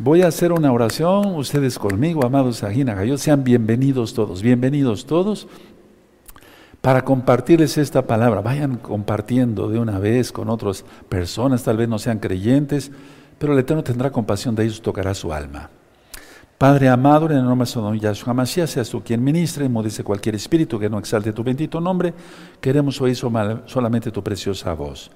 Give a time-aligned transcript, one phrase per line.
[0.00, 5.48] Voy a hacer una oración, ustedes conmigo, amados Ajina sean bienvenidos todos, bienvenidos todos
[6.80, 8.40] para compartirles esta palabra.
[8.40, 12.92] Vayan compartiendo de una vez con otras personas, tal vez no sean creyentes,
[13.40, 15.68] pero el Eterno tendrá compasión de ellos, tocará su alma.
[16.58, 20.04] Padre amado, en el nombre de Don Yahshua Mashiach, seas tú quien ministre, y modice
[20.04, 22.14] cualquier espíritu que no exalte tu bendito nombre.
[22.60, 25.10] Queremos oír solamente tu preciosa voz.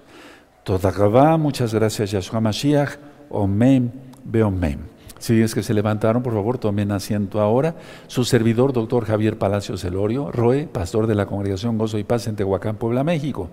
[0.64, 2.96] Toda muchas gracias, Yahshua Mashiach.
[3.30, 4.92] Omen, beomen.
[5.18, 7.76] Si es que se levantaron, por favor, tomen asiento ahora.
[8.08, 12.34] Su servidor, doctor Javier Palacios Elorio, Roe, pastor de la Congregación Gozo y Paz en
[12.34, 13.48] Tehuacán, Puebla, México.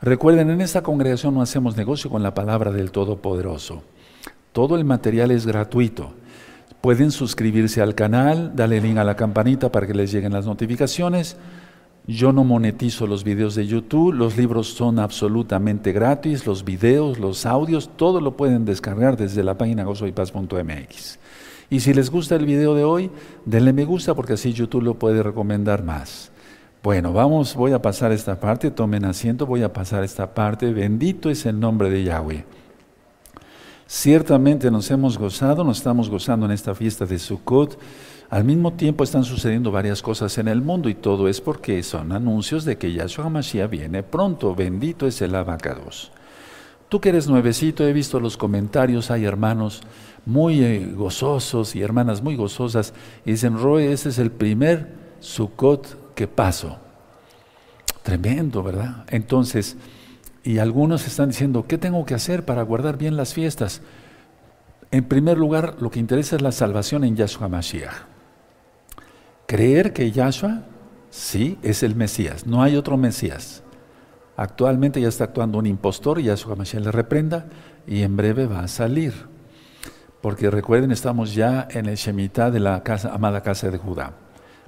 [0.00, 3.82] Recuerden, en esta congregación no hacemos negocio con la palabra del Todopoderoso.
[4.52, 6.12] Todo el material es gratuito.
[6.80, 11.36] Pueden suscribirse al canal, darle link a la campanita para que les lleguen las notificaciones.
[12.06, 17.46] Yo no monetizo los videos de YouTube, los libros son absolutamente gratis, los videos, los
[17.46, 21.18] audios, todo lo pueden descargar desde la página gozoypaz.mx.
[21.70, 23.10] Y si les gusta el video de hoy,
[23.46, 26.30] denle me gusta porque así YouTube lo puede recomendar más.
[26.82, 30.74] Bueno, vamos, voy a pasar esta parte, tomen asiento, voy a pasar esta parte.
[30.74, 32.44] Bendito es el nombre de Yahweh.
[33.86, 37.78] Ciertamente nos hemos gozado, nos estamos gozando en esta fiesta de Sukkot.
[38.34, 42.10] Al mismo tiempo están sucediendo varias cosas en el mundo y todo es porque son
[42.10, 44.56] anuncios de que Yahshua Mashiach viene pronto.
[44.56, 46.10] Bendito es el abacados.
[46.88, 49.82] Tú que eres nuevecito, he visto los comentarios, hay hermanos
[50.26, 52.92] muy eh, gozosos y hermanas muy gozosas
[53.24, 54.88] y dicen, Roy, ese es el primer
[55.20, 56.78] Sukkot que paso.
[58.02, 59.04] Tremendo, ¿verdad?
[59.10, 59.76] Entonces,
[60.42, 63.80] y algunos están diciendo, ¿qué tengo que hacer para guardar bien las fiestas?
[64.90, 68.13] En primer lugar, lo que interesa es la salvación en Yahshua Mashiach.
[69.54, 70.62] Creer que Yahshua,
[71.10, 73.62] sí, es el Mesías, no hay otro Mesías.
[74.36, 77.46] Actualmente ya está actuando un impostor, Yahshua Mashiach le reprenda
[77.86, 79.14] y en breve va a salir.
[80.20, 84.14] Porque recuerden, estamos ya en el Shemitah de la casa, amada casa de Judá.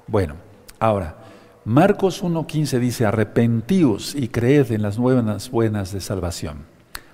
[0.06, 0.34] Bueno,
[0.78, 1.16] ahora,
[1.64, 6.58] Marcos 1.15 dice, arrepentíos y creed en las nuevas buenas de salvación.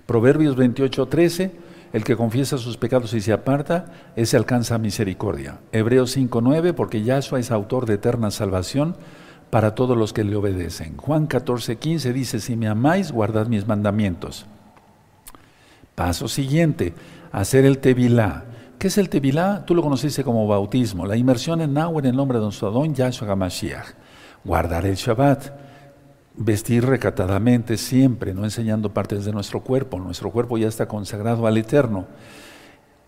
[0.05, 1.53] Proverbios 28.13,
[1.93, 3.87] el que confiesa sus pecados y se aparta,
[4.17, 5.61] ese alcanza misericordia.
[5.73, 8.97] Hebreos 5.9, porque Yahshua es autor de eterna salvación
[9.51, 10.97] para todos los que le obedecen.
[10.97, 14.47] Juan 14.15 dice, si me amáis, guardad mis mandamientos.
[15.95, 16.95] Paso siguiente,
[17.33, 18.45] hacer el tevilá.
[18.79, 19.65] ¿Qué es el tevilá?
[19.67, 22.95] Tú lo conociste como bautismo, la inmersión en agua en el nombre de nuestro Adón
[22.95, 23.95] Yahshua Hamashiach
[24.45, 25.51] guardar el Shabbat,
[26.37, 29.99] vestir recatadamente siempre, no enseñando partes de nuestro cuerpo.
[29.99, 32.07] Nuestro cuerpo ya está consagrado al Eterno.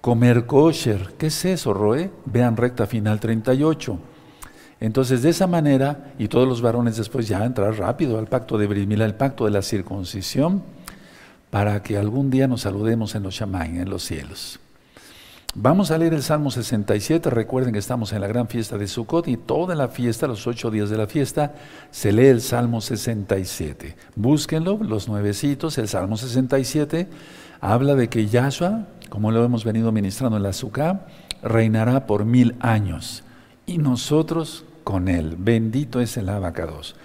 [0.00, 2.10] Comer kosher, ¿qué es eso, Roe?
[2.26, 3.98] Vean recta final 38.
[4.80, 8.66] Entonces, de esa manera, y todos los varones después ya entrar rápido al pacto de
[8.66, 10.62] Brimila, el pacto de la circuncisión,
[11.50, 14.60] para que algún día nos saludemos en los Shamaim, en los cielos.
[15.56, 17.30] Vamos a leer el Salmo 67.
[17.30, 20.68] Recuerden que estamos en la gran fiesta de Sukkot y toda la fiesta, los ocho
[20.68, 21.54] días de la fiesta,
[21.92, 23.96] se lee el Salmo 67.
[24.16, 25.78] Búsquenlo, los nuevecitos.
[25.78, 27.06] El Salmo 67
[27.60, 31.06] habla de que Yahshua, como lo hemos venido ministrando en la Sukkah,
[31.40, 33.22] reinará por mil años
[33.64, 35.36] y nosotros con él.
[35.38, 36.96] Bendito es el abacados.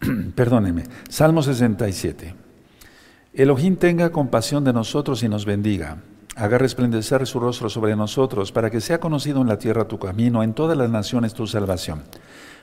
[0.36, 0.84] Perdónenme.
[1.08, 2.36] Salmo 67.
[3.34, 5.98] Elohim tenga compasión de nosotros y nos bendiga
[6.36, 10.42] haga resplandecer su rostro sobre nosotros, para que sea conocido en la tierra tu camino,
[10.42, 12.02] en todas las naciones tu salvación.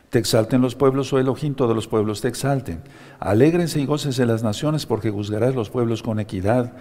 [0.09, 2.81] Te exalten los pueblos, oh Elohim, todos los pueblos te exalten.
[3.19, 6.73] Alégrense y gócense las naciones, porque juzgarás los pueblos con equidad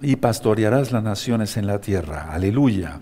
[0.00, 2.32] y pastorearás las naciones en la tierra.
[2.32, 3.00] Aleluya.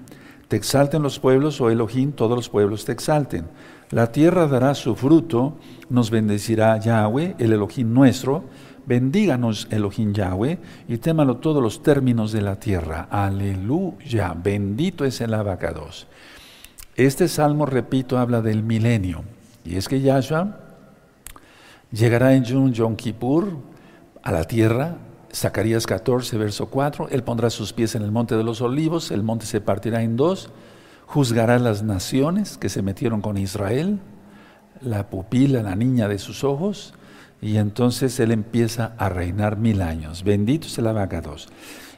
[0.49, 3.47] Te exalten los pueblos, oh Elohim, todos los pueblos te exalten.
[3.91, 5.57] La tierra dará su fruto,
[5.89, 8.45] nos bendecirá Yahweh, el Elohim nuestro,
[8.85, 13.07] Bendíganos Elohim Yahweh y témalo todos los términos de la tierra.
[13.11, 14.35] Aleluya.
[14.35, 16.09] Bendito es el abacados.
[16.97, 19.23] Este salmo, repito, habla del milenio.
[19.65, 20.59] Y es que Yahshua
[21.93, 23.57] llegará en Yom, Yom Kippur
[24.23, 24.97] a la tierra.
[25.33, 27.09] Zacarías 14, verso 4.
[27.11, 29.13] Él pondrá sus pies en el monte de los olivos.
[29.13, 30.51] El monte se partirá en dos.
[31.07, 34.01] Juzgará las naciones que se metieron con Israel.
[34.81, 36.95] La pupila, la niña de sus ojos
[37.43, 40.23] y entonces Él empieza a reinar mil años.
[40.23, 41.49] Bendito es el abacados.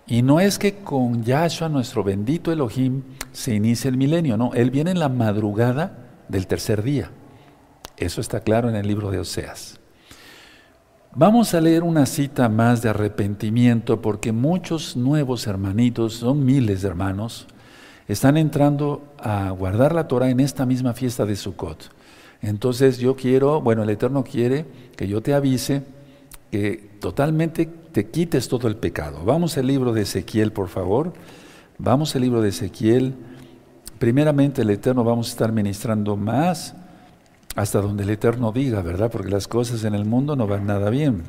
[0.06, 4.54] Y no es que con Yahshua, nuestro bendito Elohim, se inicie el milenio, no.
[4.54, 5.98] Él viene en la madrugada
[6.28, 7.10] del tercer día.
[7.98, 9.78] Eso está claro en el libro de Oseas.
[11.14, 16.88] Vamos a leer una cita más de arrepentimiento porque muchos nuevos hermanitos, son miles de
[16.88, 17.46] hermanos,
[18.08, 21.93] están entrando a guardar la Torah en esta misma fiesta de Sukkot.
[22.44, 25.82] Entonces yo quiero, bueno, el Eterno quiere que yo te avise
[26.50, 29.24] que totalmente te quites todo el pecado.
[29.24, 31.14] Vamos al libro de Ezequiel, por favor.
[31.78, 33.14] Vamos al libro de Ezequiel.
[33.98, 36.74] Primeramente el Eterno vamos a estar ministrando más
[37.56, 39.10] hasta donde el Eterno diga, ¿verdad?
[39.10, 41.22] Porque las cosas en el mundo no van nada bien.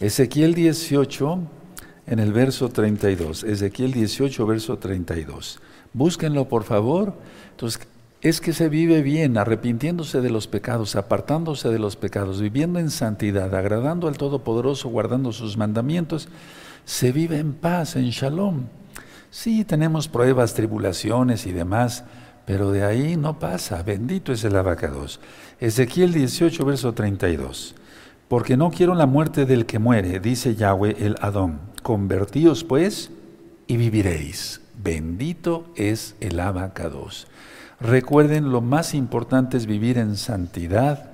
[0.00, 1.38] Ezequiel 18,
[2.08, 3.44] en el verso 32.
[3.44, 5.60] Ezequiel 18, verso 32.
[5.94, 7.14] Búsquenlo, por favor.
[7.52, 7.88] Entonces,
[8.22, 12.90] es que se vive bien, arrepintiéndose de los pecados, apartándose de los pecados, viviendo en
[12.90, 16.28] santidad, agradando al Todopoderoso, guardando sus mandamientos,
[16.84, 18.64] se vive en paz, en shalom.
[19.30, 22.04] Sí, tenemos pruebas, tribulaciones y demás,
[22.46, 23.82] pero de ahí no pasa.
[23.82, 25.20] Bendito es el abacados.
[25.60, 27.74] Ezequiel 18, verso 32.
[28.28, 31.60] Porque no quiero la muerte del que muere, dice Yahweh el Adón.
[31.82, 33.10] Convertíos pues
[33.66, 34.60] y viviréis.
[34.82, 37.26] Bendito es el abacados.
[37.80, 41.10] Recuerden, lo más importante es vivir en santidad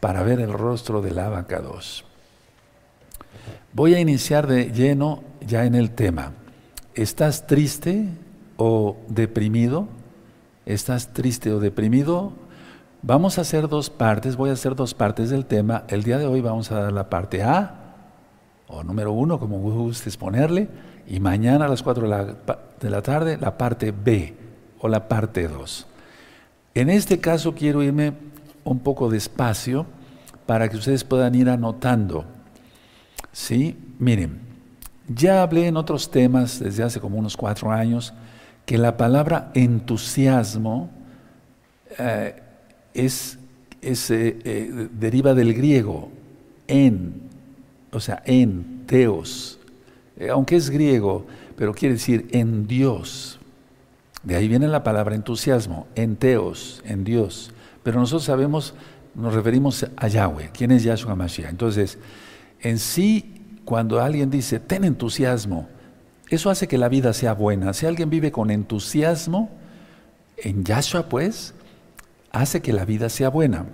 [0.00, 2.04] para ver el rostro del abacados.
[3.72, 6.32] Voy a iniciar de lleno ya en el tema.
[6.94, 8.08] ¿Estás triste
[8.56, 9.88] o deprimido?
[10.64, 12.32] ¿Estás triste o deprimido?
[13.02, 15.84] Vamos a hacer dos partes, voy a hacer dos partes del tema.
[15.88, 17.94] El día de hoy vamos a dar la parte A,
[18.66, 20.68] o número uno, como gustes ponerle,
[21.06, 22.24] y mañana a las 4 de la,
[22.80, 24.45] de la tarde la parte B,
[24.80, 25.86] o la parte 2.
[26.74, 28.12] En este caso quiero irme
[28.64, 29.86] un poco despacio
[30.44, 32.24] para que ustedes puedan ir anotando.
[33.32, 33.76] ¿Sí?
[33.98, 34.40] Miren,
[35.08, 38.12] ya hablé en otros temas desde hace como unos cuatro años
[38.64, 40.90] que la palabra entusiasmo
[41.98, 42.34] eh,
[42.92, 43.38] es,
[43.82, 46.10] eh, eh, deriva del griego
[46.66, 47.14] en,
[47.92, 49.58] o sea, en, teos,
[50.30, 51.26] aunque es griego,
[51.56, 53.35] pero quiere decir en Dios.
[54.26, 57.52] De ahí viene la palabra entusiasmo, en teos, en Dios.
[57.84, 58.74] Pero nosotros sabemos,
[59.14, 61.48] nos referimos a Yahweh, ¿quién es Yahshua Mashiach?
[61.48, 61.96] Entonces,
[62.60, 65.68] en sí cuando alguien dice, ten entusiasmo,
[66.28, 67.72] eso hace que la vida sea buena.
[67.72, 69.48] Si alguien vive con entusiasmo,
[70.38, 71.54] en Yahshua pues,
[72.32, 73.66] hace que la vida sea buena.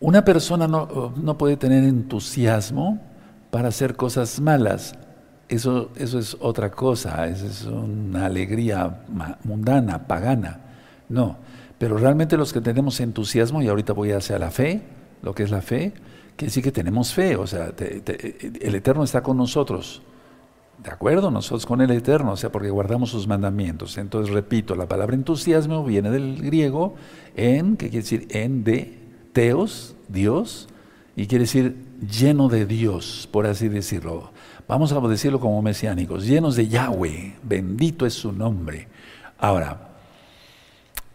[0.00, 3.00] Una persona no, no puede tener entusiasmo
[3.52, 4.94] para hacer cosas malas.
[5.50, 9.02] Eso, eso es otra cosa, eso es una alegría
[9.42, 10.60] mundana, pagana.
[11.08, 11.38] No,
[11.76, 14.82] pero realmente los que tenemos entusiasmo, y ahorita voy hacia la fe,
[15.22, 15.92] lo que es la fe,
[16.36, 20.02] quiere decir que tenemos fe, o sea, el Eterno está con nosotros.
[20.84, 21.32] ¿De acuerdo?
[21.32, 23.98] Nosotros con el Eterno, o sea, porque guardamos sus mandamientos.
[23.98, 26.94] Entonces, repito, la palabra entusiasmo viene del griego
[27.34, 28.98] en, que quiere decir en de,
[29.32, 30.68] teos, Dios,
[31.16, 34.30] y quiere decir lleno de Dios, por así decirlo.
[34.70, 38.86] Vamos a decirlo como mesiánicos, llenos de Yahweh, bendito es su nombre.
[39.36, 39.88] Ahora,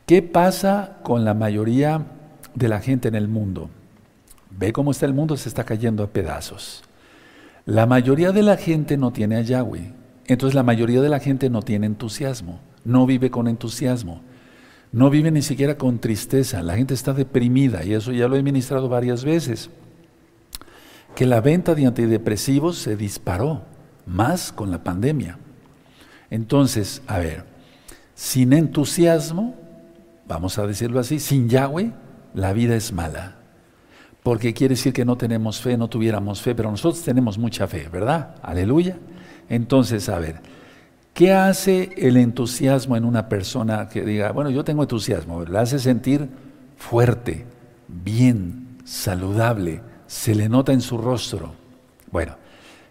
[0.06, 2.06] ¿qué pasa con la mayoría
[2.54, 3.70] de la gente en el mundo?
[4.50, 6.84] Ve cómo está el mundo, se está cayendo a pedazos.
[7.66, 9.94] La mayoría de la gente no tiene a Yahweh.
[10.26, 14.20] Entonces la mayoría de la gente no tiene entusiasmo, no vive con entusiasmo,
[14.92, 16.62] no vive ni siquiera con tristeza.
[16.62, 19.70] La gente está deprimida y eso ya lo he ministrado varias veces.
[21.16, 23.64] Que la venta de antidepresivos se disparó,
[24.06, 25.40] más con la pandemia.
[26.30, 27.46] Entonces, a ver,
[28.14, 29.56] sin entusiasmo,
[30.28, 31.92] vamos a decirlo así, sin Yahweh,
[32.34, 33.36] la vida es mala
[34.26, 37.88] porque quiere decir que no tenemos fe, no tuviéramos fe, pero nosotros tenemos mucha fe,
[37.94, 38.34] ¿verdad?
[38.42, 38.98] Aleluya.
[39.50, 40.42] Entonces, a ver,
[41.14, 45.46] ¿qué hace el entusiasmo en una persona que diga, bueno, yo tengo entusiasmo?
[45.46, 46.28] La hace sentir
[46.76, 47.46] fuerte,
[47.88, 49.82] bien, saludable,
[50.16, 51.54] se le nota en su rostro.
[52.10, 52.38] Bueno,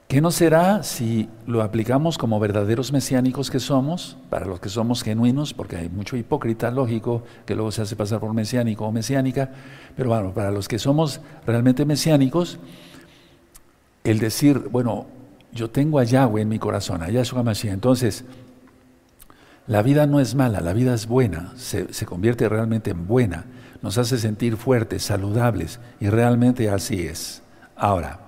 [0.06, 5.02] ¿Qué no será si lo aplicamos como verdaderos mesiánicos que somos, para los que somos
[5.02, 9.50] genuinos, porque hay mucho hipócrita, lógico, que luego se hace pasar por mesiánico o mesiánica,
[9.96, 12.58] pero bueno, para los que somos realmente mesiánicos,
[14.04, 15.06] el decir, bueno,
[15.52, 18.26] yo tengo a Yahweh en mi corazón, a Yahshua Mashiach, entonces,
[19.66, 23.46] la vida no es mala, la vida es buena, se, se convierte realmente en buena,
[23.84, 27.42] nos hace sentir fuertes, saludables, y realmente así es.
[27.76, 28.24] Ahora,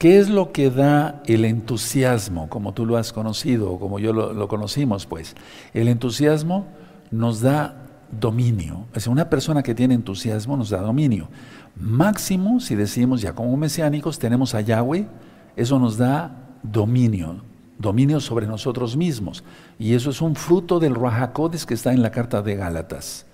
[0.00, 4.14] ¿Qué es lo que da el entusiasmo, como tú lo has conocido, o como yo
[4.14, 5.36] lo, conocimos, pues?
[5.74, 6.66] El entusiasmo
[7.10, 7.76] nos da
[8.10, 8.86] dominio.
[8.94, 11.28] Es una persona que tiene entusiasmo nos da dominio.
[11.76, 15.06] Máximo, si decimos ya como mesiánicos, tenemos a Yahweh,
[15.54, 17.42] eso nos da dominio,
[17.78, 19.44] dominio sobre nosotros mismos.
[19.78, 23.26] Y eso es un fruto del Rahakodes que está en la carta de Gálatas.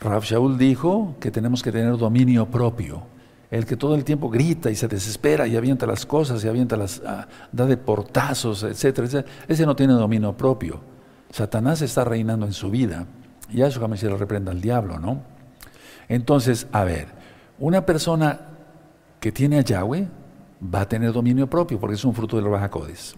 [0.00, 3.02] Rav Shaul dijo que tenemos que tener dominio propio
[3.50, 6.76] el que todo el tiempo grita y se desespera y avienta las cosas y avienta
[6.76, 10.80] las, ah, da de portazos, etcétera, ese no tiene dominio propio.
[11.30, 13.06] Satanás está reinando en su vida.
[13.50, 15.22] Y eso jamás se lo reprenda al diablo, ¿no?
[16.08, 17.08] Entonces, a ver,
[17.58, 18.40] una persona
[19.20, 20.06] que tiene a Yahweh
[20.62, 23.14] va a tener dominio propio porque es un fruto del Bajacodes.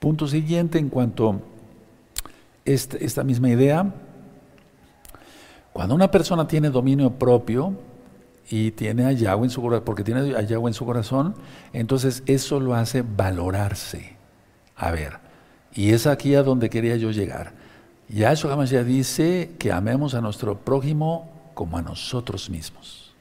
[0.00, 1.38] Punto siguiente en cuanto a
[2.64, 3.94] este, esta misma idea,
[5.72, 7.74] cuando una persona tiene dominio propio
[8.50, 11.34] y tiene a en su corazón, porque tiene a en su corazón,
[11.72, 14.16] entonces eso lo hace valorarse.
[14.76, 15.18] A ver,
[15.74, 17.52] y es aquí a donde quería yo llegar.
[18.08, 23.14] Yahshua ya dice que amemos a nuestro prójimo como a nosotros mismos.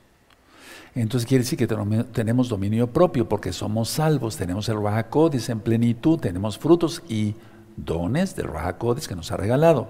[0.94, 1.68] Entonces quiere decir que
[2.12, 7.36] tenemos dominio propio porque somos salvos, tenemos el Rahakodis en plenitud, tenemos frutos y
[7.78, 9.88] dones del Rahakodis que nos ha regalado.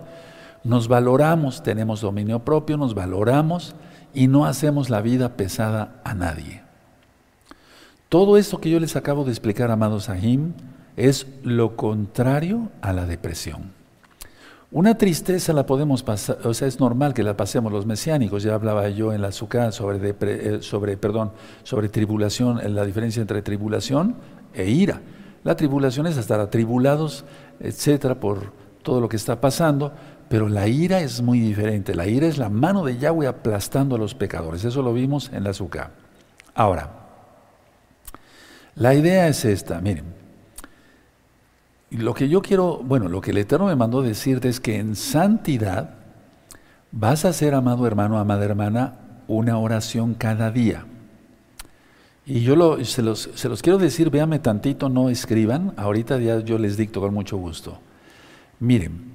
[0.63, 3.75] Nos valoramos, tenemos dominio propio, nos valoramos
[4.13, 6.61] y no hacemos la vida pesada a nadie.
[8.09, 10.53] Todo esto que yo les acabo de explicar, amados Ahim,
[10.97, 13.71] es lo contrario a la depresión.
[14.73, 18.43] Una tristeza la podemos pasar, o sea, es normal que la pasemos los mesiánicos.
[18.43, 21.31] Ya hablaba yo en la azúcar sobre, eh, sobre, perdón,
[21.63, 24.15] sobre tribulación, la diferencia entre tribulación
[24.53, 25.01] e ira.
[25.43, 27.25] La tribulación es estar atribulados,
[27.59, 29.91] etcétera, por todo lo que está pasando,
[30.31, 31.93] pero la ira es muy diferente.
[31.93, 34.63] La ira es la mano de Yahweh aplastando a los pecadores.
[34.63, 35.91] Eso lo vimos en la azúcar.
[36.55, 36.89] Ahora,
[38.75, 40.05] la idea es esta, miren.
[41.89, 44.95] Lo que yo quiero, bueno, lo que el Eterno me mandó decirte es que en
[44.95, 45.95] santidad
[46.93, 50.85] vas a hacer, amado hermano, amada hermana, una oración cada día.
[52.25, 56.39] Y yo lo, se, los, se los quiero decir, véame tantito, no escriban, ahorita ya
[56.39, 57.79] yo les dicto con mucho gusto.
[58.61, 59.10] Miren,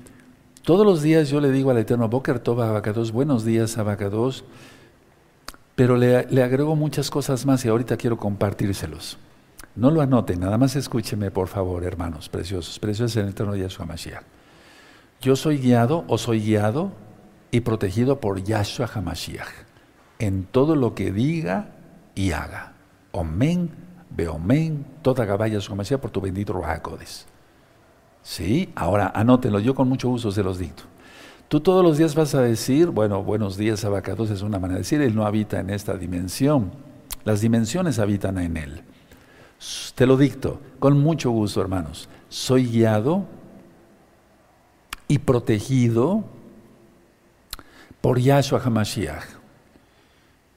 [0.67, 4.45] todos los días yo le digo al Eterno, Boker Toba Abacados, buenos días Abacados,
[5.77, 9.17] pero le, le agrego muchas cosas más y ahorita quiero compartírselos.
[9.77, 12.81] No lo anoten, nada más escúcheme, por favor, hermanos preciosos.
[12.81, 14.25] Preciosos en el eterno Yahshua Hamashiach.
[15.21, 16.91] Yo soy guiado o soy guiado
[17.53, 19.47] y protegido por Yahshua Hamashiach
[20.19, 21.77] en todo lo que diga
[22.17, 22.73] y haga.
[23.13, 23.71] Omen,
[24.11, 27.29] beomen, toda gabaya Hamashiach por tu bendito Ruajacodes.
[28.27, 30.83] Sí, ahora anótenlo, yo con mucho gusto se los dicto.
[31.47, 34.81] Tú todos los días vas a decir, bueno, buenos días, abacados es una manera de
[34.81, 36.73] decir, él no habita en esta dimensión.
[37.23, 38.83] Las dimensiones habitan en él.
[39.95, 42.09] Te lo dicto con mucho gusto, hermanos.
[42.29, 43.27] Soy guiado
[45.07, 46.25] y protegido
[48.01, 49.25] por Yahshua HaMashiach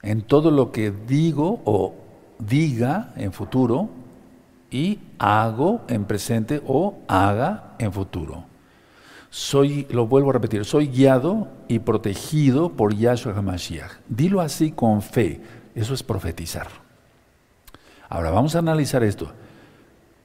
[0.02, 1.94] en todo lo que digo o
[2.40, 3.99] diga en futuro
[4.70, 8.44] y hago en presente o haga en futuro.
[9.30, 13.92] Soy, lo vuelvo a repetir, soy guiado y protegido por Yahshua HaMashiach.
[14.08, 15.40] Dilo así con fe,
[15.74, 16.66] eso es profetizar.
[18.08, 19.30] Ahora vamos a analizar esto.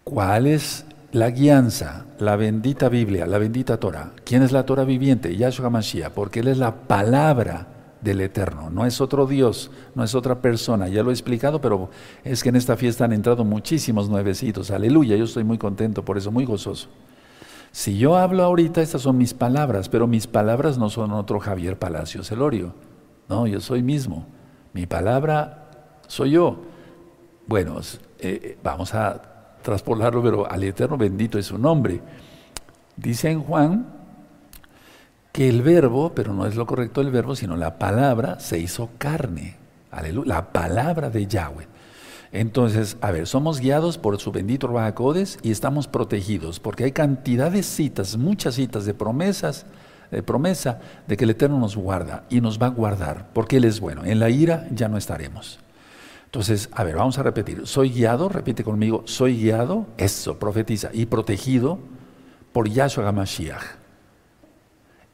[0.03, 4.11] ¿Cuál es la guianza, la bendita Biblia, la bendita Torah?
[4.23, 5.35] ¿Quién es la Torah viviente?
[5.35, 7.74] Yahshua Mashiach, porque Él es la palabra
[8.05, 10.87] del Eterno, no es otro Dios, no es otra persona.
[10.87, 11.89] Ya lo he explicado, pero
[12.23, 14.71] es que en esta fiesta han entrado muchísimos nuevecitos.
[14.71, 16.87] Aleluya, yo estoy muy contento por eso, muy gozoso.
[17.71, 21.77] Si yo hablo ahorita, estas son mis palabras, pero mis palabras no son otro Javier
[21.77, 22.73] Palacios Elorio.
[23.27, 24.27] No, yo soy mismo.
[24.71, 26.61] Mi palabra soy yo.
[27.47, 27.79] Bueno,
[28.19, 32.01] eh, vamos a traspolarlo, pero al Eterno bendito es su nombre.
[32.95, 33.87] Dice en Juan
[35.35, 38.91] que el verbo, pero no es lo correcto el verbo, sino la palabra se hizo
[38.97, 39.57] carne.
[39.91, 41.67] Aleluya, la palabra de Yahweh.
[42.31, 47.51] Entonces, a ver, somos guiados por su bendito Rahakodes y estamos protegidos, porque hay cantidad
[47.51, 49.65] de citas, muchas citas de promesas,
[50.09, 53.65] de promesa de que el Eterno nos guarda y nos va a guardar, porque Él
[53.65, 54.05] es bueno.
[54.05, 55.59] En la ira ya no estaremos.
[56.23, 57.67] Entonces, a ver, vamos a repetir.
[57.67, 61.79] Soy guiado, repite conmigo, soy guiado, eso, profetiza, y protegido
[62.53, 63.84] por Yahshua HaMashiach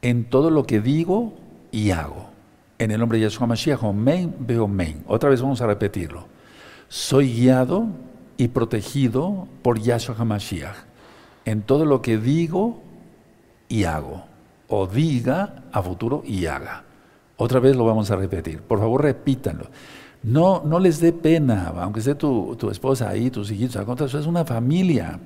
[0.02, 1.34] en todo lo que digo
[1.70, 2.30] y hago.
[2.78, 5.04] En el nombre de Yahshua HaMashiach, omen, veo men.
[5.06, 6.26] Otra vez vamos a repetirlo.
[6.88, 7.86] Soy guiado
[8.36, 10.92] y protegido por Yahshua HaMashiach
[11.44, 12.82] en todo lo que digo
[13.68, 14.24] y hago.
[14.68, 16.84] O diga a futuro y haga.
[17.36, 18.62] Otra vez lo vamos a repetir.
[18.62, 19.66] Por favor, repítanlo.
[20.22, 24.26] No, no les dé pena, aunque esté tu, esposa ahí, tus hijitos, al contrario, es
[24.26, 25.18] una familia.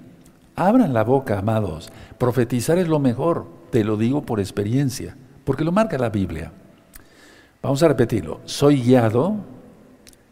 [0.57, 1.93] Abran la boca, amados.
[2.17, 6.53] Profetizar es lo mejor, te lo digo por experiencia, porque lo marca la Biblia.
[7.63, 8.41] Vamos a repetirlo.
[8.45, 9.37] Soy guiado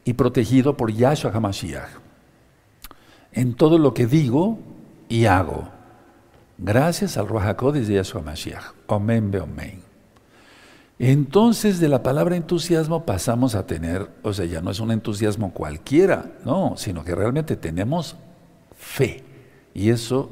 [0.05, 2.05] y protegido por Yahshua HaMashiach
[3.33, 4.59] en todo lo que digo
[5.09, 5.69] y hago.
[6.57, 8.65] Gracias al Ruach de Yahshua HaMashiach.
[8.89, 9.83] Amén, amén.
[10.99, 15.53] Entonces de la palabra entusiasmo pasamos a tener, o sea, ya no es un entusiasmo
[15.53, 18.17] cualquiera, no, sino que realmente tenemos
[18.77, 19.25] fe.
[19.75, 20.31] Y eso,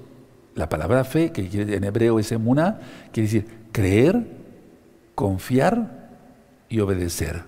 [0.55, 2.79] la palabra fe, que en hebreo es emuná,
[3.13, 4.27] quiere decir creer,
[5.15, 6.09] confiar
[6.69, 7.45] y obedecer.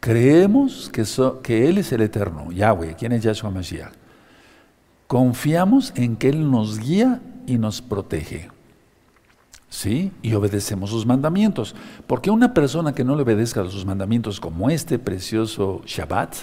[0.00, 1.04] Creemos que,
[1.42, 3.92] que Él es el Eterno, Yahweh, quien es Yahshua Mashiach.
[5.06, 8.50] Confiamos en que Él nos guía y nos protege.
[9.70, 10.12] ¿Sí?
[10.22, 11.74] Y obedecemos sus mandamientos.
[12.06, 16.34] Porque una persona que no le obedezca a sus mandamientos como este precioso Shabbat,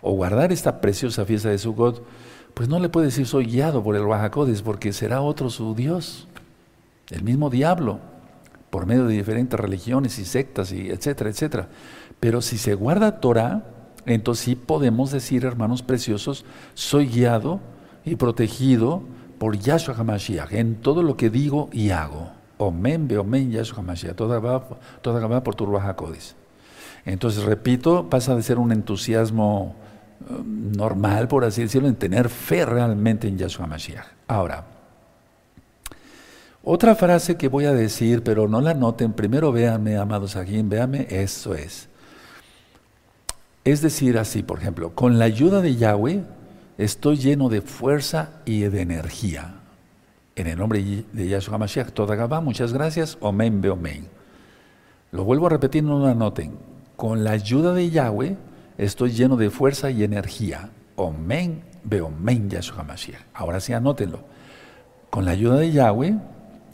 [0.00, 2.04] o guardar esta preciosa fiesta de Sukkot,
[2.54, 6.28] pues no le puede decir soy guiado por el Wahakodes, porque será otro su Dios,
[7.10, 7.98] el mismo diablo,
[8.70, 11.68] por medio de diferentes religiones y sectas, y etcétera, etcétera.
[12.20, 13.64] Pero si se guarda Torah,
[14.06, 16.44] entonces sí podemos decir, hermanos preciosos,
[16.74, 17.60] soy guiado
[18.04, 19.02] y protegido
[19.38, 22.30] por Yahshua HaMashiach en todo lo que digo y hago.
[22.58, 24.14] Omen, omen, Yahshua HaMashiach.
[24.14, 25.96] Toda va, por tu Ruach
[27.04, 29.74] Entonces, repito, pasa de ser un entusiasmo
[30.28, 34.06] normal, por así decirlo, en tener fe realmente en Yahshua HaMashiach.
[34.26, 34.64] Ahora,
[36.62, 41.06] otra frase que voy a decir, pero no la noten, primero véanme, amados aquí, véanme,
[41.10, 41.88] eso es.
[43.64, 46.22] Es decir, así, por ejemplo, con la ayuda de Yahweh
[46.78, 49.56] estoy lleno de fuerza y de energía.
[50.36, 54.08] En el nombre de Yahshua Mashiach, toda Gabá, muchas gracias, omen be omen.
[55.12, 56.52] Lo vuelvo a repetir, no lo anoten.
[56.96, 58.36] Con la ayuda de Yahweh
[58.78, 60.70] estoy lleno de fuerza y energía.
[60.96, 63.20] Omen be omen Yahshua Mashiach.
[63.34, 64.20] Ahora sí, anótenlo.
[65.10, 66.16] Con la ayuda de Yahweh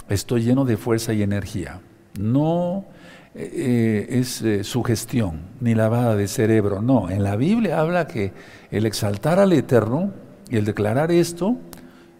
[0.08, 1.80] estoy lleno de fuerza y energía.
[2.18, 2.86] No
[3.34, 6.80] eh, es eh, sugestión ni lavada de cerebro.
[6.80, 8.32] No, en la Biblia habla que
[8.70, 10.12] el exaltar al Eterno
[10.48, 11.56] y el declarar esto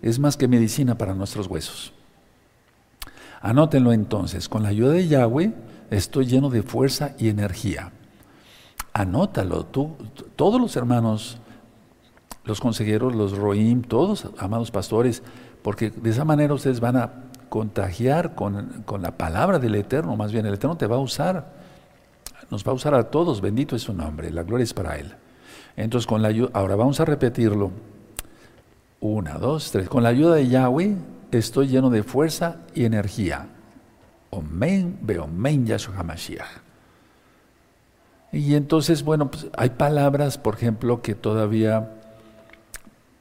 [0.03, 1.93] es más que medicina para nuestros huesos.
[3.41, 5.53] Anótenlo entonces, con la ayuda de Yahweh
[5.91, 7.93] estoy lleno de fuerza y energía.
[8.93, 9.97] Anótalo, tú,
[10.37, 11.39] todos los hermanos,
[12.45, 15.23] los consejeros, los roim, todos, amados pastores,
[15.63, 17.11] porque de esa manera ustedes van a
[17.49, 21.53] contagiar con, la palabra del Eterno, más bien el Eterno te va a usar,
[22.51, 25.15] nos va a usar a todos, bendito es su nombre, la gloria es para Él.
[25.77, 27.71] Entonces, con la ahora vamos a repetirlo.
[29.01, 29.89] Una, dos, tres.
[29.89, 30.97] Con la ayuda de Yahweh
[31.31, 33.49] estoy lleno de fuerza y energía.
[34.31, 34.99] Omen,
[35.35, 36.70] men Yahshua HaMashiach.
[38.33, 41.91] Y entonces, bueno, pues hay palabras, por ejemplo, que todavía,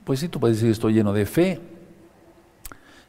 [0.04, 1.60] pues sí, tú puedes decir estoy lleno de fe,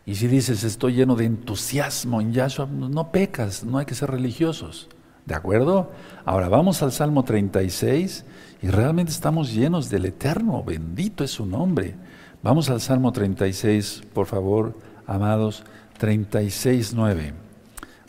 [0.06, 4.10] y si dices, estoy lleno de entusiasmo en Yahshua, no pecas, no hay que ser
[4.10, 4.88] religiosos.
[5.26, 5.92] ¿De acuerdo?
[6.24, 8.24] Ahora vamos al Salmo 36
[8.62, 11.94] y realmente estamos llenos del Eterno, bendito es su nombre.
[12.42, 15.62] Vamos al Salmo 36, por favor, amados,
[15.98, 17.34] 36, 9.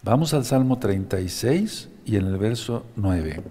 [0.04, 3.44] Vamos al Salmo 36 y en el verso 9.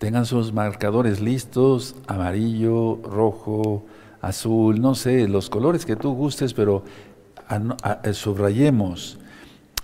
[0.00, 3.84] Tengan sus marcadores listos, amarillo, rojo,
[4.22, 6.84] azul, no sé, los colores que tú gustes, pero
[8.02, 9.18] eh, subrayemos.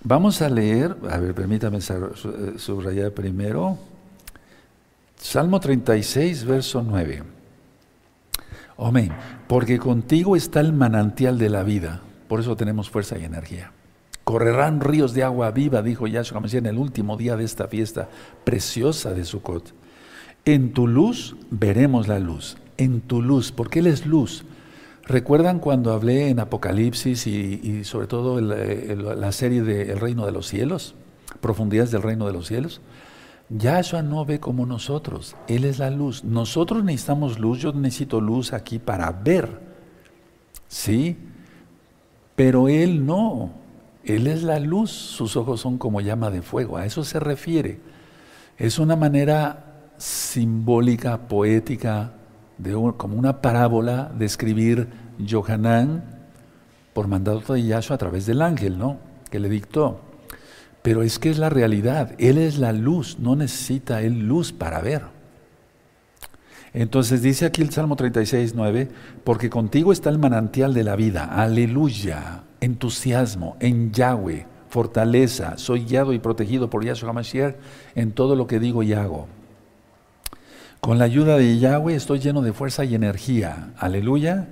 [0.05, 3.77] Vamos a leer, a ver, permítame eh, subrayar primero.
[5.17, 7.23] Salmo 36, verso 9.
[8.79, 9.13] Amén.
[9.47, 12.01] Porque contigo está el manantial de la vida.
[12.27, 13.71] Por eso tenemos fuerza y energía.
[14.25, 18.09] Correrán ríos de agua viva, dijo Yahshua Mashiach en el último día de esta fiesta
[18.45, 19.86] preciosa de Sukkot.
[20.47, 22.57] En tu luz veremos la luz.
[22.77, 24.45] En tu luz, porque Él es luz.
[25.03, 30.47] ¿Recuerdan cuando hablé en Apocalipsis y, sobre todo la serie de El Reino de los
[30.47, 30.95] Cielos?
[31.41, 32.81] Profundidades del Reino de los Cielos.
[33.49, 36.23] Yahshua no ve como nosotros, Él es la luz.
[36.23, 39.61] Nosotros necesitamos luz, yo necesito luz aquí para ver,
[40.69, 41.17] ¿sí?
[42.37, 43.51] Pero Él no,
[44.05, 47.81] Él es la luz, sus ojos son como llama de fuego, a eso se refiere.
[48.59, 49.66] Es una manera
[49.99, 52.13] simbólica, poética,
[52.97, 54.89] como una parábola de escribir
[55.29, 56.05] Johanán
[56.93, 58.99] por mandato de Yahshua a través del ángel, ¿no?
[59.31, 60.01] Que le dictó.
[60.83, 62.15] Pero es que es la realidad.
[62.19, 65.03] Él es la luz, no necesita él luz para ver.
[66.73, 68.89] Entonces dice aquí el Salmo 36, 9,
[69.25, 71.25] porque contigo está el manantial de la vida.
[71.25, 72.45] Aleluya.
[72.61, 75.59] Entusiasmo en Yahweh, fortaleza.
[75.59, 77.57] Soy guiado y protegido por Yahshua HaMashiach
[77.95, 79.27] en todo lo que digo y hago.
[80.81, 83.71] Con la ayuda de Yahweh estoy lleno de fuerza y energía.
[83.79, 84.49] Aleluya.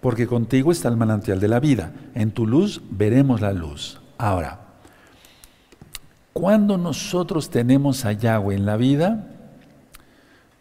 [0.00, 1.92] Porque contigo está el manantial de la vida.
[2.14, 4.00] En tu luz veremos la luz.
[4.16, 4.60] Ahora,
[6.32, 9.26] cuando nosotros tenemos a Yahweh en la vida,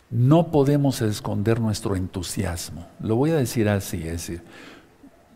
[0.09, 2.87] no podemos esconder nuestro entusiasmo.
[2.99, 4.41] Lo voy a decir así, es decir,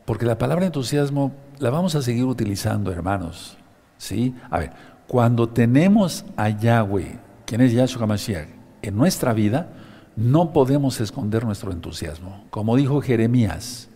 [0.06, 3.58] porque la palabra entusiasmo la vamos a seguir utilizando, hermanos.
[3.98, 4.34] ¿Sí?
[4.50, 4.72] A ver,
[5.08, 9.70] cuando tenemos a Yahweh, quien es Yahshua HaMashiach, en nuestra vida,
[10.16, 12.46] no podemos esconder nuestro entusiasmo.
[12.50, 13.90] Como dijo Jeremías,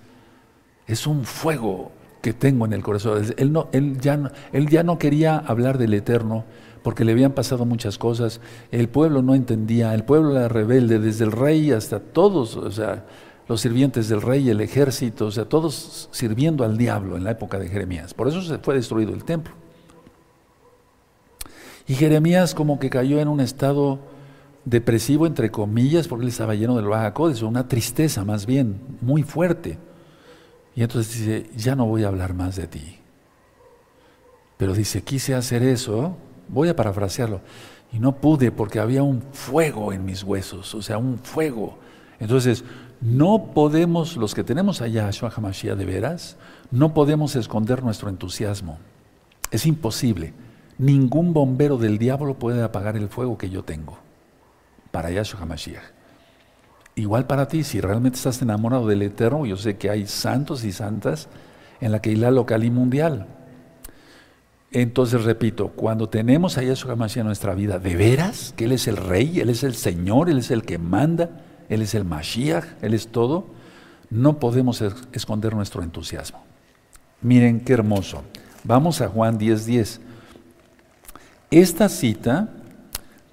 [0.88, 3.24] es un fuego que tengo en el corazón.
[3.38, 6.44] Él, ya no, ya no quería hablar del Eterno
[6.84, 8.42] porque le habían pasado muchas cosas.
[8.72, 12.56] El pueblo no entendía, el pueblo era rebelde, desde el rey hasta todos.
[12.56, 13.06] O sea,
[13.48, 17.60] los sirvientes del rey, el ejército, o sea, todos sirviendo al diablo en la época
[17.60, 18.14] de Jeremías.
[18.14, 19.54] Por eso se fue destruido el templo.
[21.88, 24.00] Y Jeremías como que cayó en un estado
[24.66, 29.24] depresivo, entre comillas, porque él estaba lleno del Baja Codes, una tristeza más bien, muy
[29.24, 29.78] fuerte.
[30.76, 33.00] Y entonces dice, ya no voy a hablar más de ti.
[34.58, 36.18] Pero dice, quise hacer eso,
[36.50, 37.42] voy a parafrasearlo,
[37.94, 41.78] y no pude porque había un fuego en mis huesos, o sea, un fuego.
[42.20, 42.64] Entonces,
[43.02, 46.38] no podemos, los que tenemos allá Yahshua HaMashiach de veras,
[46.72, 48.80] no podemos esconder nuestro entusiasmo.
[49.52, 50.34] Es imposible.
[50.78, 54.05] Ningún bombero del diablo puede apagar el fuego que yo tengo
[54.96, 55.84] para Yahshua HaMashiach.
[56.96, 60.72] Igual para ti, si realmente estás enamorado del Eterno, yo sé que hay santos y
[60.72, 61.28] santas
[61.82, 63.28] en la Keilah local y mundial.
[64.72, 68.54] Entonces, repito, cuando tenemos a Yahshua HaMashiach en nuestra vida, ¿de veras?
[68.56, 71.82] Que Él es el Rey, Él es el Señor, Él es el que manda, Él
[71.82, 73.48] es el Mashiach, Él es todo,
[74.10, 74.82] no podemos
[75.12, 76.42] esconder nuestro entusiasmo.
[77.22, 78.24] Miren qué hermoso.
[78.64, 79.66] Vamos a Juan 10:10.
[79.66, 80.02] 10.
[81.52, 82.48] Esta cita,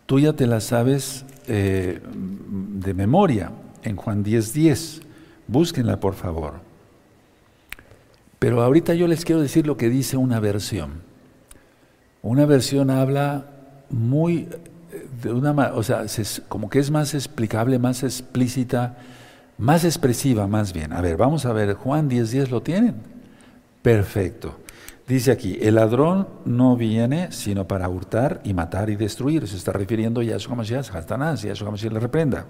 [0.06, 3.52] tú ya te la sabes eh, de memoria,
[3.82, 4.52] en Juan 10:10.
[4.52, 5.00] 10.
[5.48, 6.54] Búsquenla, por favor.
[8.38, 11.02] Pero ahorita yo les quiero decir lo que dice una versión.
[12.22, 13.46] Una versión habla
[13.90, 14.48] muy
[15.22, 16.04] de una o sea,
[16.48, 18.96] como que es más explicable, más explícita,
[19.58, 20.92] más expresiva más bien.
[20.92, 22.94] A ver, vamos a ver, Juan 10.10 10, lo tienen.
[23.82, 24.56] Perfecto.
[25.06, 29.46] Dice aquí, el ladrón no viene sino para hurtar y matar y destruir.
[29.48, 32.46] Se está refiriendo a Yahshua Mashiach, Satanás, Yahshua Mashiach le reprenda.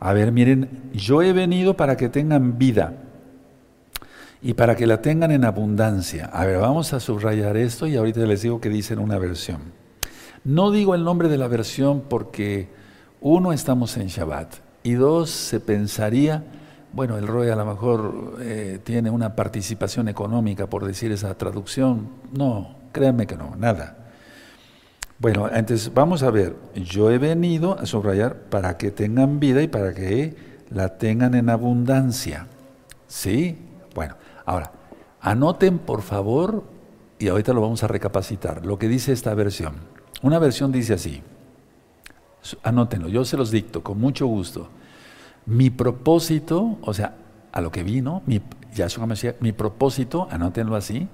[0.00, 2.94] A ver, miren, yo he venido para que tengan vida
[4.42, 6.26] y para que la tengan en abundancia.
[6.32, 9.60] A ver, vamos a subrayar esto y ahorita les digo que dice en una versión.
[10.44, 12.68] No digo el nombre de la versión porque
[13.20, 16.42] uno estamos en Shabbat y dos se pensaría,
[16.92, 22.08] bueno, el Roy a lo mejor eh, tiene una participación económica por decir esa traducción.
[22.32, 23.98] No, créanme que no, nada.
[25.18, 29.68] Bueno, entonces vamos a ver, yo he venido a subrayar para que tengan vida y
[29.68, 30.34] para que
[30.70, 32.46] la tengan en abundancia.
[33.06, 33.58] ¿Sí?
[33.94, 34.72] Bueno, Ahora,
[35.20, 36.64] anoten por favor,
[37.18, 39.74] y ahorita lo vamos a recapacitar, lo que dice esta versión.
[40.22, 41.22] Una versión dice así,
[42.62, 44.68] anótenlo, yo se los dicto con mucho gusto.
[45.46, 47.16] Mi propósito, o sea,
[47.52, 48.40] a lo que vino, mi,
[49.40, 51.08] mi propósito, anótenlo así,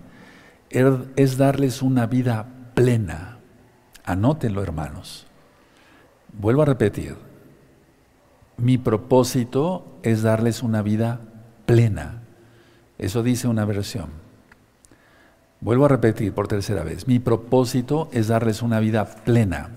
[0.70, 3.38] er, es darles una vida plena.
[4.04, 5.26] Anótenlo, hermanos.
[6.32, 7.16] Vuelvo a repetir.
[8.56, 11.20] Mi propósito es darles una vida
[11.66, 12.22] plena.
[12.98, 14.10] Eso dice una versión.
[15.60, 17.06] Vuelvo a repetir por tercera vez.
[17.06, 19.70] Mi propósito es darles una vida plena.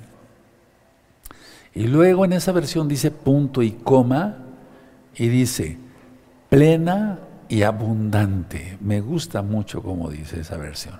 [1.73, 4.40] Y luego en esa versión dice punto y coma
[5.15, 5.77] y dice
[6.49, 7.19] plena
[7.49, 8.77] y abundante.
[8.81, 10.99] Me gusta mucho como dice esa versión.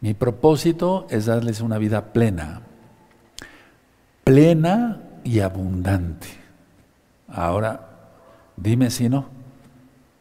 [0.00, 2.62] Mi propósito es darles una vida plena.
[4.24, 6.26] Plena y abundante.
[7.28, 7.88] Ahora,
[8.56, 9.26] dime si no.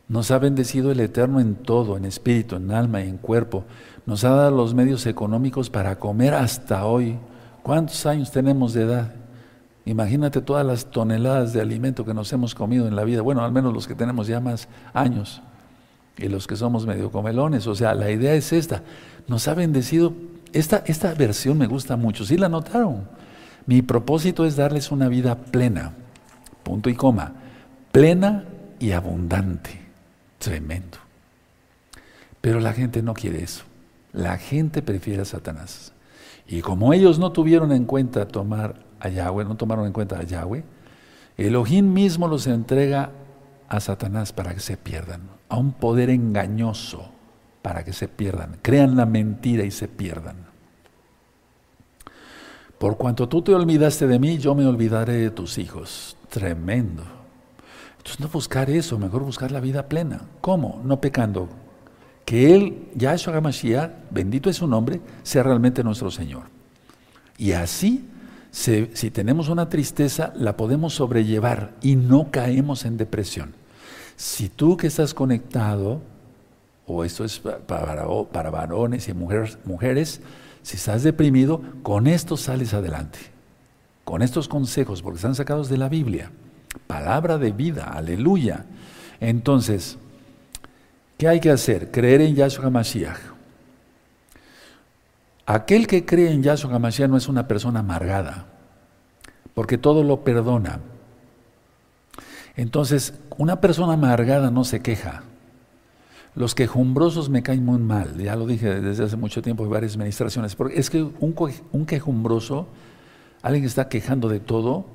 [0.07, 3.65] Nos ha bendecido el Eterno en todo, en espíritu, en alma y en cuerpo.
[4.05, 7.17] Nos ha dado los medios económicos para comer hasta hoy.
[7.61, 9.22] ¿Cuántos años tenemos de edad?
[9.85, 13.21] Imagínate todas las toneladas de alimento que nos hemos comido en la vida.
[13.21, 15.41] Bueno, al menos los que tenemos ya más años
[16.17, 17.67] y los que somos medio comelones.
[17.67, 18.83] O sea, la idea es esta.
[19.27, 20.13] Nos ha bendecido.
[20.53, 22.25] Esta, esta versión me gusta mucho.
[22.25, 23.07] ¿Sí la notaron?
[23.65, 25.93] Mi propósito es darles una vida plena.
[26.63, 27.33] Punto y coma.
[27.91, 28.45] Plena
[28.79, 29.81] y abundante.
[30.37, 30.97] Tremendo.
[32.39, 33.63] Pero la gente no quiere eso.
[34.13, 35.93] La gente prefiere a Satanás.
[36.47, 40.23] Y como ellos no tuvieron en cuenta tomar a Yahweh, no tomaron en cuenta a
[40.23, 40.63] Yahweh,
[41.37, 43.11] Elohim mismo los entrega
[43.67, 47.09] a Satanás para que se pierdan, a un poder engañoso
[47.61, 50.53] para que se pierdan, crean la mentira y se pierdan.
[52.77, 56.17] Por cuanto tú te olvidaste de mí, yo me olvidaré de tus hijos.
[56.29, 57.03] Tremendo.
[57.97, 60.21] Entonces no buscar eso, mejor buscar la vida plena.
[60.41, 60.81] ¿Cómo?
[60.83, 61.47] No pecando.
[62.25, 66.43] Que Él, Yahshua HaMashiach, bendito es su nombre, sea realmente nuestro Señor.
[67.37, 68.09] Y así,
[68.53, 73.55] si tenemos una tristeza, la podemos sobrellevar y no caemos en depresión.
[74.15, 76.01] Si tú que estás conectado,
[76.85, 80.21] o esto es para, varones y mujeres, mujeres,
[80.61, 83.19] si estás deprimido, con esto sales adelante.
[84.03, 86.31] Con estos consejos, porque están sacados de la Biblia.
[86.85, 88.65] Palabra de vida, aleluya.
[89.19, 89.97] Entonces,
[91.17, 91.89] ¿qué hay que hacer?
[91.89, 93.32] Creer en Yahshua Mashiach.
[95.45, 98.45] Aquel que cree en Yahshua Mashiach no es una persona amargada,
[99.53, 100.79] porque todo lo perdona.
[102.55, 105.23] Entonces, una persona amargada no se queja.
[106.35, 109.93] Los quejumbrosos me caen muy mal, ya lo dije desde hace mucho tiempo en varias
[109.93, 111.35] administraciones, porque es que un,
[111.71, 112.67] un quejumbroso,
[113.41, 114.85] alguien que está quejando de todo,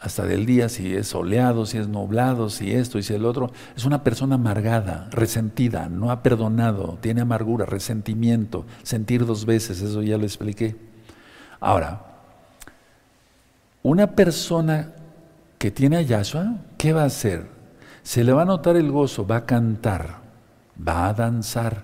[0.00, 3.50] hasta del día, si es soleado, si es nublado, si esto y si el otro,
[3.76, 10.02] es una persona amargada, resentida, no ha perdonado, tiene amargura, resentimiento, sentir dos veces, eso
[10.02, 10.76] ya lo expliqué.
[11.58, 12.04] Ahora,
[13.82, 14.92] una persona
[15.58, 17.48] que tiene a Yahshua, ¿qué va a hacer?
[18.04, 20.20] Se le va a notar el gozo, va a cantar,
[20.86, 21.82] va a danzar,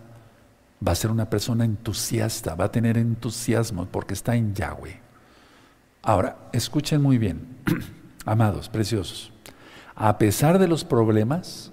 [0.86, 5.00] va a ser una persona entusiasta, va a tener entusiasmo porque está en Yahweh.
[6.02, 7.56] Ahora, escuchen muy bien.
[8.24, 9.32] Amados, preciosos,
[9.94, 11.72] a pesar de los problemas,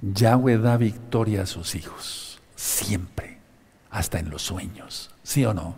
[0.00, 3.38] Yahweh da victoria a sus hijos, siempre,
[3.90, 5.76] hasta en los sueños, ¿sí o no?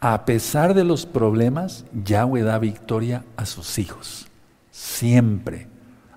[0.00, 4.28] A pesar de los problemas, Yahweh da victoria a sus hijos,
[4.70, 5.68] siempre.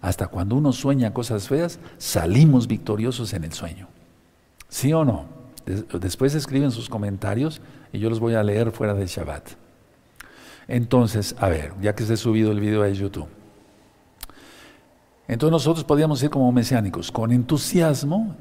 [0.01, 3.87] Hasta cuando uno sueña cosas feas, salimos victoriosos en el sueño.
[4.67, 5.25] ¿Sí o no?
[5.99, 9.66] Después escriben sus comentarios y yo los voy a leer fuera del Shabbat.
[10.67, 13.27] Entonces, a ver, ya que se ha subido el video a YouTube.
[15.27, 18.35] Entonces nosotros podríamos ser como mesiánicos, con entusiasmo,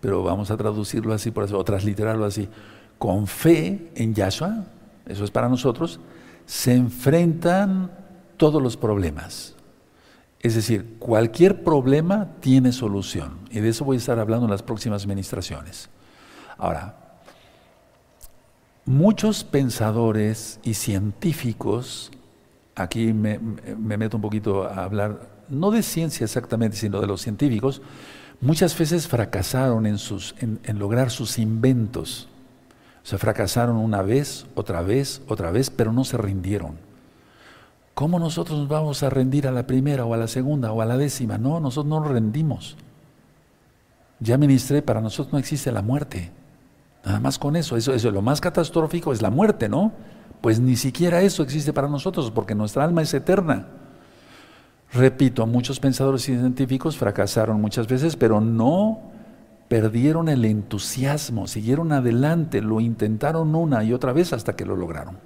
[0.00, 2.48] pero vamos a traducirlo así, por eso, o transliterarlo así,
[2.98, 4.64] con fe en Yahshua,
[5.06, 6.00] eso es para nosotros,
[6.46, 7.90] se enfrentan
[8.36, 9.54] todos los problemas.
[10.40, 13.38] Es decir, cualquier problema tiene solución.
[13.50, 15.88] Y de eso voy a estar hablando en las próximas administraciones.
[16.58, 17.01] Ahora,
[18.84, 22.10] Muchos pensadores y científicos,
[22.74, 27.80] aquí me, meto un poquito a hablar, no de ciencia exactamente, sino de los científicos,
[28.40, 32.28] muchas veces fracasaron en, sus, en, lograr sus inventos.
[33.04, 36.76] O sea, fracasaron una vez, otra vez, otra vez, pero no se rindieron.
[37.94, 40.86] ¿Cómo nosotros nos vamos a rendir a la primera o a la segunda o a
[40.86, 41.38] la décima?
[41.38, 42.76] No, nosotros no nos rendimos.
[44.18, 46.32] Ya ministré, para nosotros no existe la muerte.
[47.04, 47.76] Nada más con eso.
[47.76, 47.92] eso.
[47.92, 49.92] Eso lo más catastrófico es la muerte, ¿no?
[50.40, 53.68] Pues ni siquiera eso existe para nosotros, porque nuestra alma es eterna.
[54.92, 59.12] Repito, muchos pensadores científicos fracasaron muchas veces, pero no
[59.68, 65.18] perdieron el entusiasmo, siguieron adelante, lo intentaron una y otra vez hasta que lo lograron.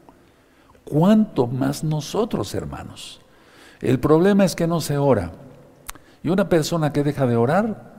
[0.84, 3.20] ¿Cuánto más nosotros, hermanos?
[3.80, 5.32] El problema es que no se ora.
[6.22, 7.96] Y una persona que deja de orar,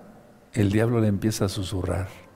[0.53, 2.26] el diablo le empieza a susurrar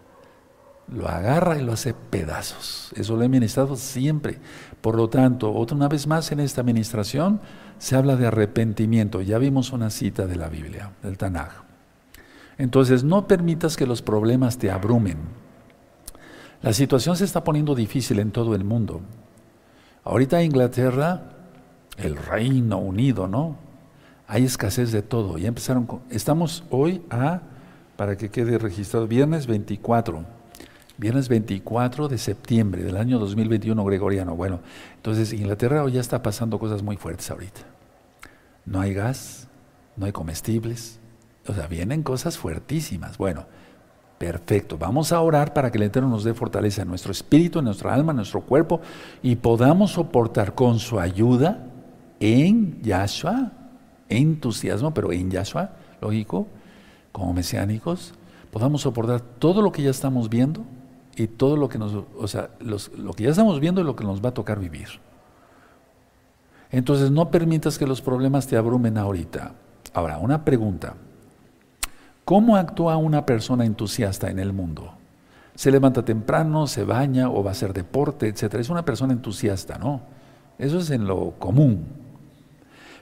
[0.87, 2.91] lo agarra y lo hace pedazos.
[2.95, 4.39] Eso lo he ministrado siempre.
[4.81, 7.39] Por lo tanto, otra una vez más en esta administración
[7.77, 9.21] se habla de arrepentimiento.
[9.21, 11.63] Ya vimos una cita de la Biblia, del Tanaj.
[12.57, 15.17] Entonces, no permitas que los problemas te abrumen.
[16.61, 19.01] La situación se está poniendo difícil en todo el mundo.
[20.03, 21.23] Ahorita en Inglaterra,
[21.97, 23.55] el Reino Unido, ¿no?
[24.27, 25.37] Hay escasez de todo.
[25.37, 27.41] Ya empezaron estamos hoy a
[27.95, 30.40] para que quede registrado viernes 24
[31.01, 34.35] Viernes 24 de septiembre del año 2021 gregoriano.
[34.35, 34.59] Bueno,
[34.97, 37.61] entonces Inglaterra ya está pasando cosas muy fuertes ahorita.
[38.67, 39.47] No hay gas,
[39.97, 40.99] no hay comestibles,
[41.47, 43.17] o sea, vienen cosas fuertísimas.
[43.17, 43.47] Bueno,
[44.19, 44.77] perfecto.
[44.77, 47.95] Vamos a orar para que el Eterno nos dé fortaleza en nuestro espíritu, en nuestra
[47.95, 48.79] alma, en nuestro cuerpo
[49.23, 51.65] y podamos soportar con su ayuda
[52.19, 53.53] en Yahshua,
[54.07, 56.47] entusiasmo, pero en Yahshua, lógico,
[57.11, 58.13] como mesiánicos,
[58.51, 60.63] podamos soportar todo lo que ya estamos viendo
[61.15, 64.03] y todo lo que nos, o sea, lo que ya estamos viendo y lo que
[64.03, 64.87] nos va a tocar vivir.
[66.71, 69.53] Entonces no permitas que los problemas te abrumen ahorita.
[69.93, 70.95] Ahora, una pregunta.
[72.23, 74.93] ¿Cómo actúa una persona entusiasta en el mundo?
[75.55, 78.55] Se levanta temprano, se baña o va a hacer deporte, etc.
[78.55, 80.01] Es una persona entusiasta, ¿no?
[80.57, 81.85] Eso es en lo común.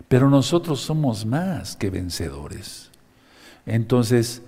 [0.08, 2.89] Pero nosotros somos más que vencedores.
[3.67, 4.41] Entonces,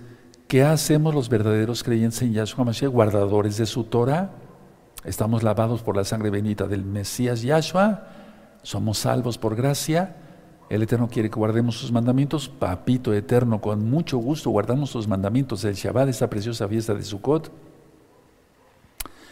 [0.52, 4.32] ¿Qué hacemos los verdaderos creyentes en Yahshua Mashiach, guardadores de su Torah?
[5.02, 8.06] Estamos lavados por la sangre bendita del Mesías Yahshua,
[8.62, 10.14] somos salvos por gracia.
[10.68, 12.50] El Eterno quiere que guardemos sus mandamientos.
[12.50, 17.50] Papito Eterno, con mucho gusto guardamos sus mandamientos del Shabbat, esta preciosa fiesta de Sukkot.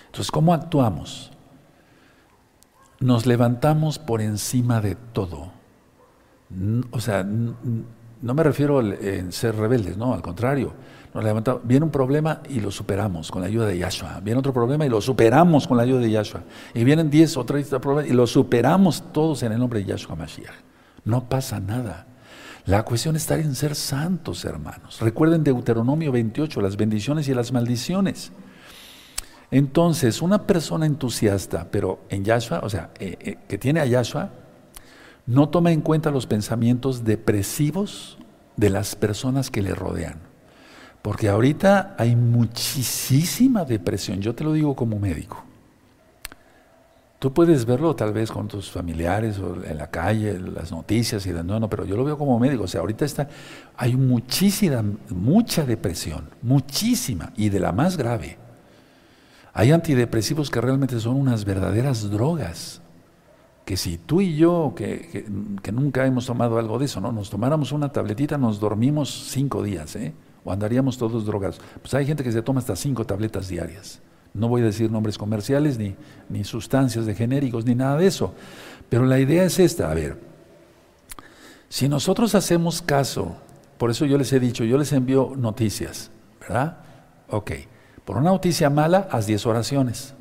[0.07, 1.33] Entonces, ¿cómo actuamos?
[2.99, 5.53] Nos levantamos por encima de todo.
[6.93, 10.73] O sea, no me refiero en ser rebeldes, no, al contrario
[11.65, 14.21] viene un problema y lo superamos con la ayuda de Yahshua.
[14.23, 16.43] Viene otro problema y lo superamos con la ayuda de Yahshua.
[16.75, 20.15] Y vienen 10 o 30 problemas y lo superamos todos en el nombre de Yahshua
[20.15, 20.55] Mashiach.
[21.05, 22.07] No pasa nada.
[22.67, 25.01] La cuestión está en ser santos, hermanos.
[25.01, 28.33] Recuerden Deuteronomio 28, las bendiciones y las maldiciones.
[29.51, 34.31] Entonces, una persona entusiasta, pero en Yahshua, o sea, eh, eh, que tiene a Yahshua,
[35.27, 38.19] no toma en cuenta los pensamientos depresivos
[38.57, 40.30] de las personas que le rodean.
[41.03, 45.45] Porque ahorita hay muchísima depresión, yo te lo digo como médico.
[47.21, 51.31] Tú puedes verlo tal vez con tus familiares o en la calle, las noticias y
[51.31, 52.65] no, no, pero yo lo veo como médico.
[52.65, 53.29] O sea, ahorita está,
[53.77, 58.39] hay muchísima, mucha depresión, muchísima, y de la más grave.
[59.53, 62.81] Hay antidepresivos que realmente son unas verdaderas drogas.
[63.67, 65.27] Que si tú y yo, que,
[65.63, 67.13] que, nunca hemos tomado algo de eso, ¿no?
[67.13, 70.15] Nos tomáramos una tabletita, nos dormimos cinco días, ¿eh?
[70.45, 71.61] O andaríamos todos drogados.
[71.81, 74.01] Pues hay gente que se toma hasta cinco tabletas diarias.
[74.33, 75.97] No voy a decir nombres comerciales, ni,
[76.29, 78.33] ni sustancias de genéricos, ni nada de eso.
[78.89, 80.19] Pero la idea es esta, a ver,
[81.69, 83.37] si nosotros hacemos caso,
[83.79, 86.79] por eso yo les he dicho, yo les envío noticias, ¿verdad?
[87.29, 87.53] Ok,
[88.05, 90.15] por una noticia mala, haz 10 oraciones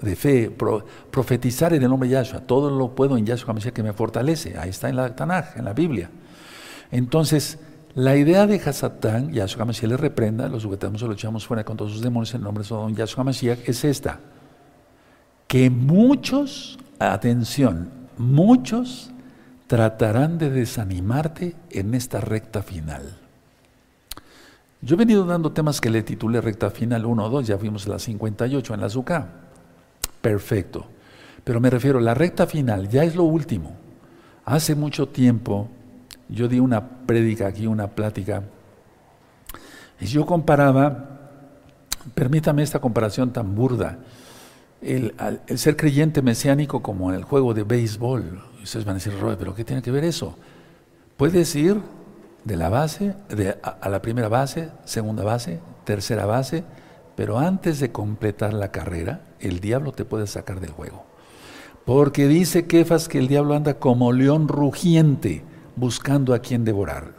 [0.00, 0.56] de, fe,
[1.10, 4.70] profetizar en el nombre de Yahshua, todo lo puedo en Yahshua que me fortalece, ahí
[4.70, 6.10] está en la Tanaj, en la Biblia.
[6.92, 7.58] Entonces,
[7.94, 11.76] la idea de Hasatán, Yahshua Mashiach le reprenda, lo sujetamos o lo echamos fuera con
[11.76, 14.20] todos sus demonios en el nombre de don Yahshua Mashiach, es esta.
[15.46, 19.10] Que muchos, atención, muchos
[19.66, 23.18] tratarán de desanimarte en esta recta final.
[24.82, 27.86] Yo he venido dando temas que le titulé recta final 1 o 2, ya fuimos
[27.86, 29.28] a la 58 en la Azúcar.
[30.20, 30.86] Perfecto.
[31.42, 33.76] Pero me refiero, la recta final ya es lo último.
[34.44, 35.68] Hace mucho tiempo
[36.28, 38.42] yo di una prédica aquí, una plática,
[40.00, 41.30] y yo comparaba,
[42.14, 43.98] permítame esta comparación tan burda,
[44.82, 45.14] el,
[45.56, 48.42] ser creyente mesiánico como en el juego de béisbol.
[48.62, 50.36] Ustedes van a decir, Roy, ¿pero qué tiene que ver eso?
[51.16, 51.80] Puedes ir
[52.44, 56.64] de la base, de, a, la primera base, segunda base, tercera base,
[57.16, 61.04] pero antes de completar la carrera, el diablo te puede sacar del juego.
[61.86, 65.44] Porque dice Kefas que el diablo anda como león rugiente
[65.76, 67.14] buscando a quien devorar.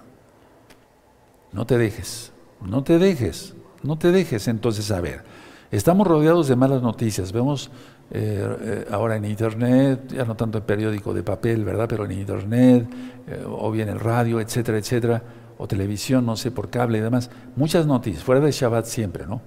[1.51, 4.47] No te dejes, no te dejes, no te dejes.
[4.47, 5.23] Entonces, a ver,
[5.71, 7.31] estamos rodeados de malas noticias.
[7.31, 7.71] Vemos
[8.11, 11.87] eh, eh, ahora en Internet, ya no tanto en periódico de papel, ¿verdad?
[11.89, 12.87] Pero en Internet,
[13.27, 15.23] eh, o bien el radio, etcétera, etcétera,
[15.57, 17.29] o televisión, no sé, por cable y demás.
[17.55, 19.41] Muchas noticias, fuera de Shabbat siempre, ¿no?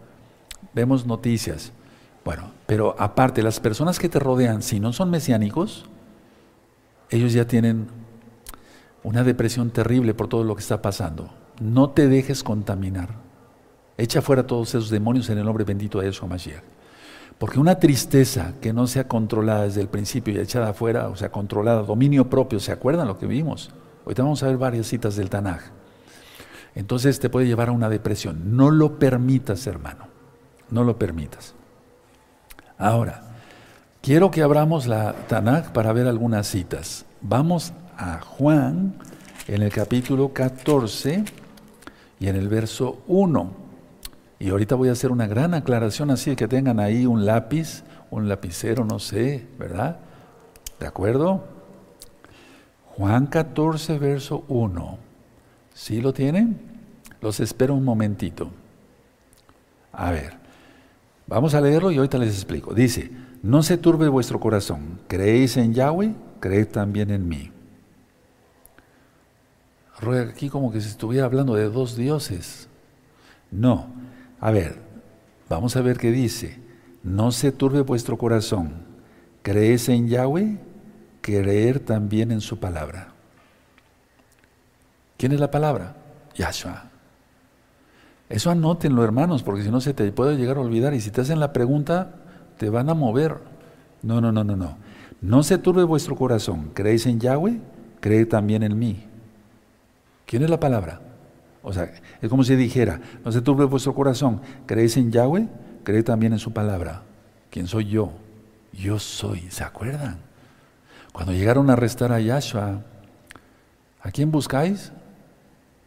[0.75, 1.73] Vemos noticias.
[2.25, 5.87] Bueno, pero aparte, las personas que te rodean, si no son mesiánicos,
[7.11, 7.87] ellos ya tienen
[9.09, 11.31] una depresión terrible por todo lo que está pasando.
[11.62, 13.09] No te dejes contaminar.
[13.97, 16.62] Echa fuera todos esos demonios en el nombre bendito de Yeshua Mashiach.
[17.38, 21.33] Porque una tristeza que no sea controlada desde el principio y echada afuera, o sea,
[21.33, 23.71] controlada, dominio propio, ¿se acuerdan lo que vimos?
[24.05, 25.62] Ahorita vamos a ver varias citas del Tanaj.
[26.75, 28.57] Entonces te puede llevar a una depresión.
[28.57, 30.09] No lo permitas, hermano.
[30.71, 31.55] No lo permitas.
[32.77, 33.23] Ahora,
[34.03, 37.07] quiero que abramos la Tanaj para ver algunas citas.
[37.23, 38.95] Vamos a Juan
[39.49, 41.25] en el capítulo 14
[42.21, 43.51] y en el verso 1.
[44.39, 48.29] Y ahorita voy a hacer una gran aclaración así que tengan ahí un lápiz, un
[48.29, 49.99] lapicero, no sé, ¿verdad?
[50.79, 51.45] ¿De acuerdo?
[52.97, 54.99] Juan 14, verso 1.
[55.75, 56.61] ¿Sí lo tienen?
[57.21, 58.51] Los espero un momentito.
[59.93, 60.35] A ver,
[61.27, 62.75] vamos a leerlo y ahorita les explico.
[62.75, 63.11] Dice,
[63.43, 65.01] no se turbe vuestro corazón.
[65.09, 66.15] ¿Creéis en Yahweh?
[66.39, 67.51] Creed también en mí
[70.31, 72.69] aquí como que se estuviera hablando de dos dioses.
[73.51, 73.87] No.
[74.41, 74.81] A ver,
[75.49, 76.59] vamos a ver qué dice.
[77.03, 78.87] No se turbe vuestro corazón.
[79.43, 80.59] ¿Crees en Yahweh?
[81.21, 83.13] Creer también en su palabra.
[85.17, 85.97] ¿Quién es la palabra?
[86.35, 86.85] Yahshua.
[88.29, 90.95] Eso anótenlo, hermanos, porque si no se te puede llegar a olvidar.
[90.95, 92.15] Y si te hacen la pregunta,
[92.57, 93.39] te van a mover.
[94.03, 94.77] No, no, no, no, no.
[95.21, 96.71] No se turbe vuestro corazón.
[96.75, 97.59] ¿Creéis en Yahweh?
[98.01, 99.08] Creed también en mí.
[100.29, 101.01] ¿Quién es la palabra?
[101.62, 105.49] O sea, es como si dijera, no se turbe vuestro corazón, ¿creéis en Yahweh?
[105.85, 107.01] Creed también en su palabra.
[107.49, 108.12] ¿Quién soy yo?
[108.75, 110.19] Yo soy, ¿se acuerdan?
[111.14, 112.83] Cuando llegaron a arrestar a Yahshua,
[114.02, 114.92] ¿a quién buscáis?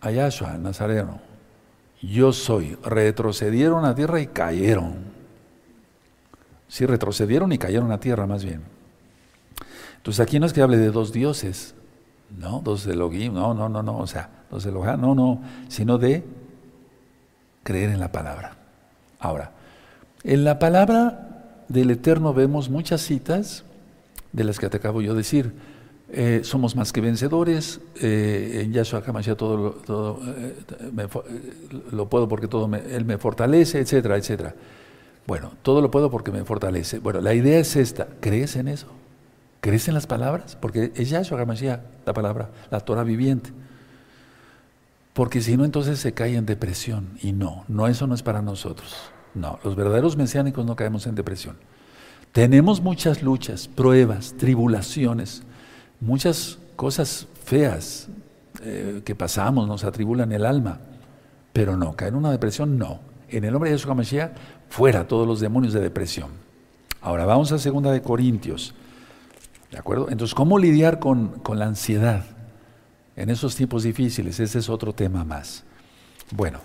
[0.01, 1.21] A Yahshua, Nazareno.
[2.01, 2.79] Yo soy.
[2.83, 4.95] Retrocedieron a tierra y cayeron.
[6.67, 8.63] Sí, retrocedieron y cayeron a tierra más bien.
[9.97, 11.75] Entonces aquí no es que hable de dos dioses,
[12.37, 15.41] no, dos de Logim, no, no, no, no, o sea, dos de Logim, no, no,
[15.67, 16.23] sino de
[17.63, 18.57] creer en la palabra.
[19.19, 19.51] Ahora,
[20.23, 23.63] en la palabra del Eterno vemos muchas citas
[24.31, 25.53] de las que te acabo yo de decir.
[26.13, 30.55] Eh, somos más que vencedores, eh, en Yahshua HaMashiach todo, todo eh,
[31.91, 34.53] lo puedo porque todo Él me fortalece, etcétera, etcétera.
[35.25, 36.99] Bueno, todo lo puedo porque me fortalece.
[36.99, 38.87] Bueno, la idea es esta, ¿crees en eso?
[39.61, 40.57] ¿Crees en las palabras?
[40.59, 43.51] Porque es Yahshua HaMashiach, la palabra, la Torah viviente.
[45.13, 47.09] Porque si no, entonces se cae en depresión.
[47.21, 48.95] Y no, no, eso no es para nosotros.
[49.35, 51.57] No, los verdaderos mesiánicos no caemos en depresión.
[52.31, 55.43] Tenemos muchas luchas, pruebas, tribulaciones,
[55.99, 58.07] muchas cosas feas
[58.63, 60.79] eh, que pasamos, nos atribulan el alma.
[61.53, 62.99] Pero no, caer en una depresión, no.
[63.29, 64.31] En el nombre de Yahshua HaMashiach,
[64.69, 66.29] fuera todos los demonios de depresión.
[67.01, 68.73] Ahora vamos a segunda de Corintios.
[69.71, 70.09] ¿De acuerdo?
[70.09, 72.25] Entonces, ¿cómo lidiar con, con la ansiedad
[73.15, 74.39] en esos tiempos difíciles?
[74.39, 75.63] Ese es otro tema más.
[76.31, 76.59] Bueno,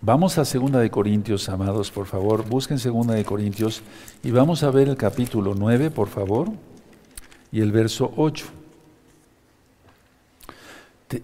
[0.00, 2.48] vamos a segunda de Corintios, amados, por favor.
[2.48, 3.82] Busquen segunda de Corintios
[4.22, 6.50] y vamos a ver el capítulo 9, por favor,
[7.50, 8.46] y el verso 8.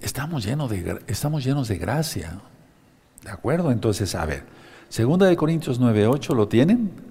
[0.02, 2.40] Estamos llenos de, estamos llenos de gracia.
[3.22, 3.70] ¿De acuerdo?
[3.70, 4.42] Entonces, a ver,
[4.88, 7.07] segunda de Corintios 9, 8, ¿lo tienen?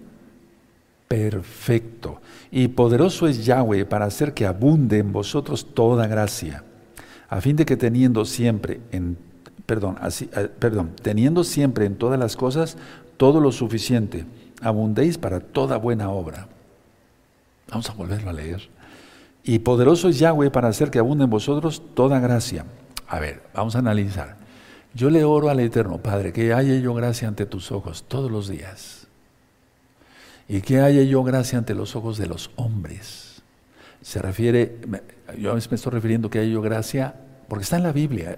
[1.07, 2.21] Perfecto.
[2.51, 6.63] Y poderoso es Yahweh para hacer que abunde en vosotros toda gracia,
[7.29, 9.17] a fin de que teniendo siempre en
[9.65, 12.77] perdón, así, eh, perdón, teniendo siempre en todas las cosas
[13.17, 14.25] todo lo suficiente,
[14.61, 16.47] abundéis para toda buena obra.
[17.69, 18.69] Vamos a volverlo a leer.
[19.43, 22.65] Y poderoso es Yahweh para hacer que abunde en vosotros toda gracia.
[23.07, 24.37] A ver, vamos a analizar.
[24.93, 28.47] Yo le oro al Eterno, Padre, que haya yo gracia ante tus ojos todos los
[28.47, 29.06] días
[30.47, 33.41] y que haya yo gracia ante los ojos de los hombres.
[34.01, 34.77] Se refiere,
[35.37, 37.15] yo me estoy refiriendo que haya yo gracia,
[37.49, 38.37] porque está en la Biblia,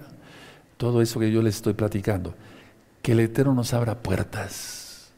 [0.76, 2.34] todo eso que yo les estoy platicando,
[3.02, 5.12] que el Eterno nos abra puertas.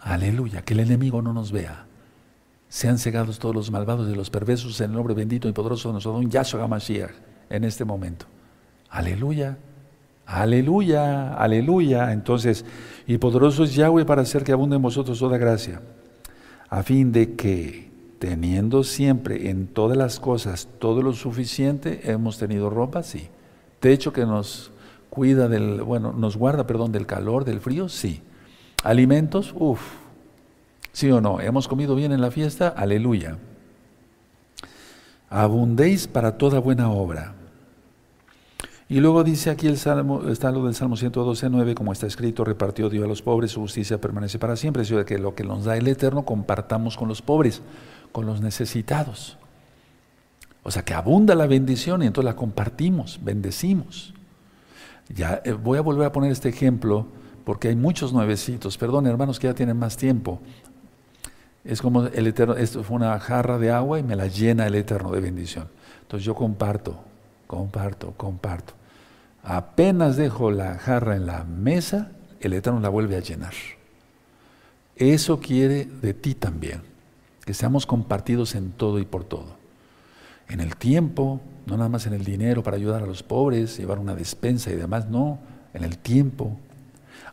[0.00, 1.86] Aleluya, que el enemigo no nos vea.
[2.68, 5.94] Sean cegados todos los malvados y los perversos en el nombre bendito y poderoso de
[5.94, 7.10] nuestro don Yahshua HaMashiach
[7.50, 8.26] en este momento.
[8.90, 9.56] Aleluya.
[10.26, 12.12] Aleluya, aleluya.
[12.12, 12.64] Entonces,
[13.06, 15.80] y poderoso es Yahweh para hacer que abunde en vosotros toda gracia
[16.68, 22.70] a fin de que, teniendo siempre en todas las cosas todo lo suficiente, hemos tenido
[22.70, 23.28] ropa, sí.
[23.80, 24.72] Techo que nos
[25.10, 28.22] cuida del, bueno, nos guarda, perdón, del calor, del frío, sí.
[28.82, 29.80] Alimentos, uff,
[30.92, 33.38] sí o no, hemos comido bien en la fiesta, aleluya.
[35.28, 37.35] Abundéis para toda buena obra.
[38.88, 42.44] Y luego dice aquí el Salmo, está lo del Salmo 112, 9, como está escrito,
[42.44, 44.82] repartió Dios a los pobres, su justicia permanece para siempre.
[44.82, 47.62] Es decir, que lo que nos da el Eterno compartamos con los pobres,
[48.12, 49.38] con los necesitados.
[50.62, 54.14] O sea, que abunda la bendición y entonces la compartimos, bendecimos.
[55.08, 57.08] Ya eh, voy a volver a poner este ejemplo
[57.44, 58.78] porque hay muchos nuevecitos.
[58.78, 60.40] Perdón, hermanos que ya tienen más tiempo.
[61.64, 64.76] Es como el Eterno, esto fue una jarra de agua y me la llena el
[64.76, 65.68] Eterno de bendición.
[66.02, 67.00] Entonces yo comparto
[67.46, 68.74] comparto, comparto.
[69.42, 73.52] Apenas dejo la jarra en la mesa, el Eterno la vuelve a llenar.
[74.96, 76.82] Eso quiere de ti también,
[77.44, 79.56] que seamos compartidos en todo y por todo.
[80.48, 83.98] En el tiempo, no nada más en el dinero para ayudar a los pobres, llevar
[83.98, 85.38] una despensa y demás, no,
[85.74, 86.56] en el tiempo.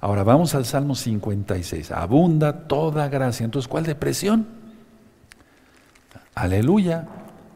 [0.01, 1.91] Ahora vamos al Salmo 56.
[1.91, 3.45] Abunda toda gracia.
[3.45, 4.47] Entonces, ¿cuál depresión?
[6.35, 7.07] Aleluya.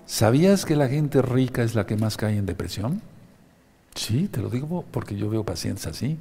[0.07, 3.01] ¿Sabías que la gente rica es la que más cae en depresión?
[3.93, 6.17] Sí, te lo digo porque yo veo pacientes así.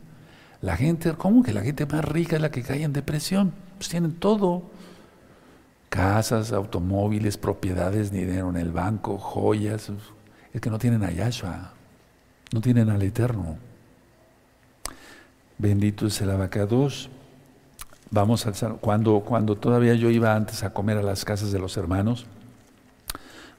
[0.60, 3.52] La gente, ¿cómo que la gente más rica es la que cae en depresión?
[3.78, 4.64] Pues tienen todo.
[5.88, 9.92] Casas, automóviles, propiedades, dinero en el banco, joyas.
[10.52, 11.72] Es que no tienen a Yahshua,
[12.52, 13.56] no tienen al Eterno.
[15.58, 17.08] Bendito es el abacados.
[18.10, 21.76] Vamos al cuando, cuando todavía yo iba antes a comer a las casas de los
[21.76, 22.26] hermanos,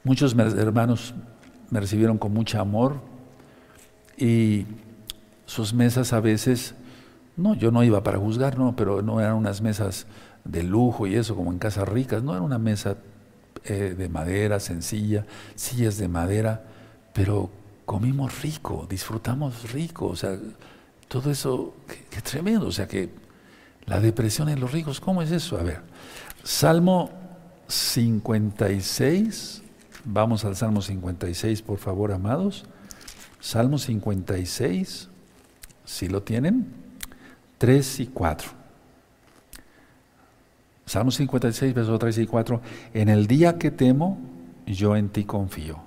[0.04, 1.14] Muchos hermanos
[1.70, 3.00] me recibieron con mucho amor
[4.16, 4.66] y
[5.46, 6.74] sus mesas a veces,
[7.36, 10.06] no, yo no iba para juzgar, no, pero no eran unas mesas
[10.44, 12.96] de lujo y eso, como en casas ricas, no era una mesa
[13.64, 16.64] eh, de madera sencilla, sillas de madera,
[17.12, 17.50] pero
[17.84, 20.38] comimos rico, disfrutamos rico, o sea,
[21.08, 21.74] todo eso,
[22.10, 23.10] qué, tremendo, o sea que
[23.86, 25.58] la depresión en los ricos, ¿cómo es eso?
[25.58, 25.80] A ver,
[26.42, 27.10] Salmo
[27.66, 29.62] 56,
[30.04, 32.64] Vamos al Salmo 56, por favor, amados.
[33.40, 35.08] Salmo 56,
[35.84, 36.66] si lo tienen,
[37.58, 38.48] 3 y 4.
[40.86, 42.60] Salmo 56, versos 3 y 4.
[42.94, 44.18] En el día que temo,
[44.66, 45.80] yo en ti confío.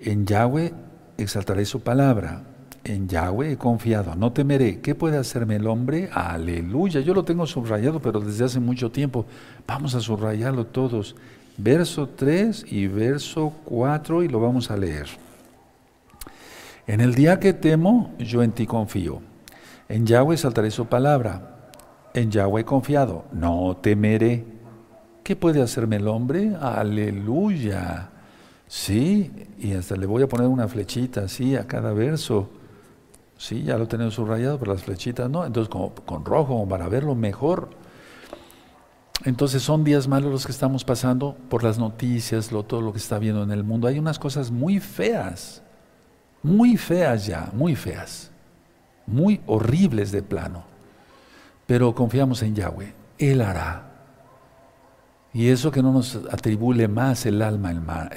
[0.00, 0.74] En Yahweh
[1.16, 2.44] exaltaré su palabra.
[2.84, 4.80] En Yahweh he confiado, no temeré.
[4.80, 6.10] ¿Qué puede hacerme el hombre?
[6.12, 7.00] Aleluya.
[7.00, 9.24] Yo lo tengo subrayado, pero desde hace mucho tiempo.
[9.66, 11.14] Vamos a subrayarlo todos
[11.56, 15.06] verso 3 y verso 4 y lo vamos a leer.
[16.86, 19.20] En el día que temo, yo en ti confío.
[19.88, 21.70] En Yahweh saltaré su palabra.
[22.14, 24.44] En Yahweh he confiado, no temeré.
[25.22, 26.52] ¿Qué puede hacerme el hombre?
[26.60, 28.10] Aleluya.
[28.66, 32.48] Sí, y hasta le voy a poner una flechita así a cada verso.
[33.36, 35.44] Sí, ya lo tenemos subrayado, pero las flechitas no.
[35.44, 37.70] Entonces, como, con rojo, para verlo mejor.
[39.24, 42.98] Entonces, son días malos los que estamos pasando por las noticias, lo, todo lo que
[42.98, 43.86] está viendo en el mundo.
[43.86, 45.62] Hay unas cosas muy feas,
[46.42, 48.32] muy feas ya, muy feas,
[49.06, 50.64] muy horribles de plano.
[51.66, 52.94] Pero confiamos en Yahweh.
[53.18, 53.90] Él hará.
[55.32, 58.10] Y eso que no nos atribule más el alma,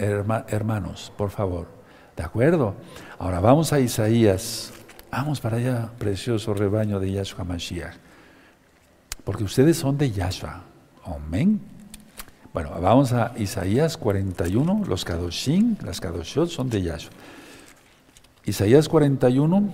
[0.48, 1.68] hermanos, por favor.
[2.18, 2.76] ¿De acuerdo?
[3.20, 4.74] Ahora vamos a Isaías.
[5.12, 7.96] Vamos para allá, precioso rebaño de Yahshua Mashiach.
[9.24, 10.75] Porque ustedes son de Yahshua.
[11.06, 11.62] Amén.
[12.54, 14.84] Bueno, vamos a Isaías 41.
[14.88, 17.12] Los Kadoshim, las Kadoshot son de Yahshua.
[18.46, 19.70] Isaías 41.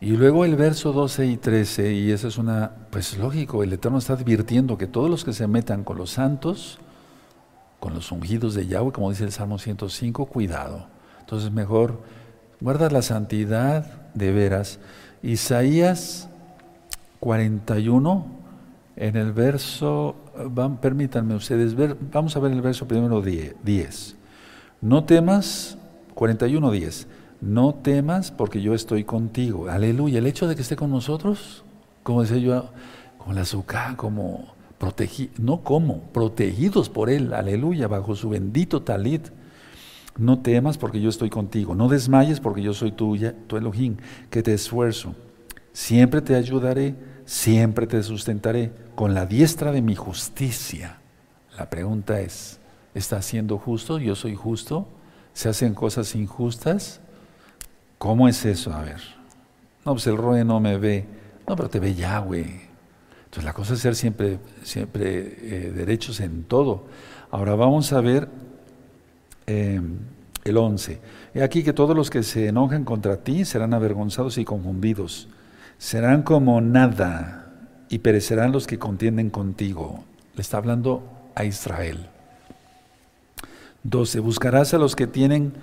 [0.00, 3.98] Y luego el verso 12 y 13, y eso es una, pues lógico, el Eterno
[3.98, 6.78] está advirtiendo que todos los que se metan con los santos,
[7.80, 10.86] con los ungidos de Yahweh, como dice el Salmo 105, cuidado.
[11.18, 12.00] Entonces mejor
[12.60, 14.78] guarda la santidad de veras.
[15.24, 16.28] Isaías
[17.18, 18.37] 41,
[18.98, 20.16] en el verso,
[20.80, 24.16] permítanme ustedes ver, vamos a ver el verso primero 10.
[24.80, 25.78] No temas,
[26.14, 27.08] 41, 10
[27.40, 29.68] no temas porque yo estoy contigo.
[29.68, 30.18] Aleluya.
[30.18, 31.64] El hecho de que esté con nosotros,
[32.02, 32.70] como decía yo,
[33.18, 39.28] como la azúcar, como protegidos, no como, protegidos por Él, aleluya, bajo su bendito talit.
[40.16, 41.76] No temas porque yo estoy contigo.
[41.76, 43.98] No desmayes porque yo soy tuya, tu Elohim,
[44.30, 45.14] que te esfuerzo.
[45.72, 46.96] Siempre te ayudaré,
[47.28, 50.96] siempre te sustentaré con la diestra de mi justicia.
[51.58, 52.58] La pregunta es,
[52.94, 53.98] ¿está siendo justo?
[53.98, 54.88] ¿Yo soy justo?
[55.34, 57.00] ¿Se hacen cosas injustas?
[57.98, 58.72] ¿Cómo es eso?
[58.72, 59.02] A ver.
[59.84, 61.04] No, pues el Roe no me ve.
[61.46, 62.62] No, pero te ve Yahweh.
[63.26, 66.86] Entonces la cosa es ser siempre, siempre eh, derechos en todo.
[67.30, 68.26] Ahora vamos a ver
[69.46, 69.98] em,
[70.44, 70.98] el 11.
[71.34, 75.28] He aquí que todos los que se enojan contra ti serán avergonzados y confundidos.
[75.78, 77.46] Serán como nada
[77.88, 80.04] y perecerán los que contienden contigo.
[80.34, 81.02] Le está hablando
[81.34, 82.08] a Israel.
[83.84, 84.20] 12.
[84.20, 85.54] Buscarás a los que tienen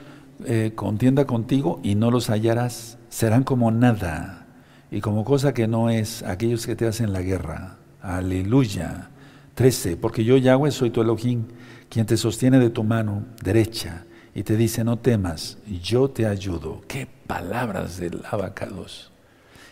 [0.45, 2.97] eh, contienda contigo y no los hallarás.
[3.09, 4.47] Serán como nada
[4.89, 7.77] y como cosa que no es aquellos que te hacen la guerra.
[8.01, 9.09] Aleluya.
[9.55, 9.97] 13.
[9.97, 11.45] Porque yo, Yahweh, soy tu Elohim,
[11.89, 16.81] quien te sostiene de tu mano derecha y te dice, no temas, yo te ayudo.
[16.87, 19.11] Qué palabras del abacados.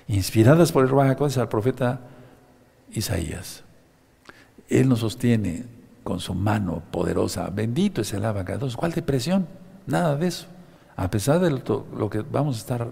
[0.08, 2.02] Inspiradas por el Ruach al profeta
[2.92, 3.64] Isaías.
[4.70, 5.66] Él nos sostiene
[6.04, 7.50] con su mano poderosa.
[7.50, 8.76] Bendito es el abacados.
[8.76, 9.48] ¿Cuál depresión?
[9.88, 10.48] Nada de eso
[10.96, 12.92] a pesar de lo, que vamos a estar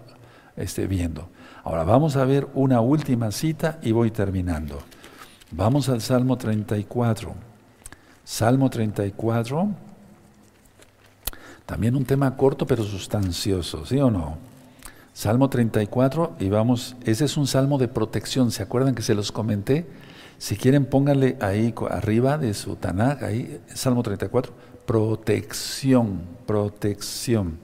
[0.56, 1.30] este, viendo.
[1.64, 4.80] Ahora vamos a ver una última cita y voy terminando.
[5.52, 7.34] Vamos al Salmo 34.
[8.24, 9.70] Salmo 34.
[11.66, 14.38] También un tema corto pero sustancioso, ¿sí o no?
[15.14, 19.32] Salmo 34 y vamos, ese es un salmo de protección, ¿se acuerdan que se los
[19.32, 19.86] comenté?
[20.38, 24.54] Si quieren pónganle ahí arriba de su Tanakh, ahí, Salmo 34,
[24.86, 27.60] protección, protección.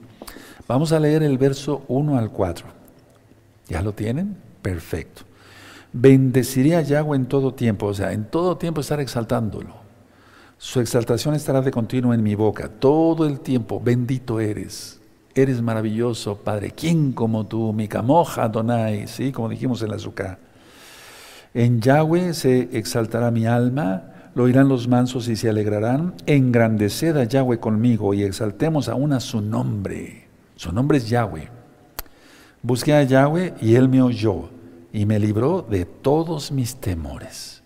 [0.68, 2.66] Vamos a leer el verso 1 al 4.
[3.68, 4.36] ¿Ya lo tienen?
[4.62, 5.22] Perfecto.
[5.92, 9.74] Bendeciré a Yahweh en todo tiempo, o sea, en todo tiempo estar exaltándolo.
[10.58, 13.80] Su exaltación estará de continuo en mi boca, todo el tiempo.
[13.82, 14.97] Bendito eres.
[15.38, 16.72] Eres maravilloso, Padre.
[16.72, 17.72] ¿Quién como tú?
[17.72, 19.30] Mi camoja, Adonai, ¿sí?
[19.30, 20.36] Como dijimos en la azúcar.
[21.54, 26.14] En Yahweh se exaltará mi alma, lo oirán los mansos y se alegrarán.
[26.26, 30.26] Engrandeced a Yahweh conmigo y exaltemos aún a su nombre.
[30.56, 31.48] Su nombre es Yahweh.
[32.60, 34.48] Busqué a Yahweh y él me oyó
[34.92, 37.62] y me libró de todos mis temores.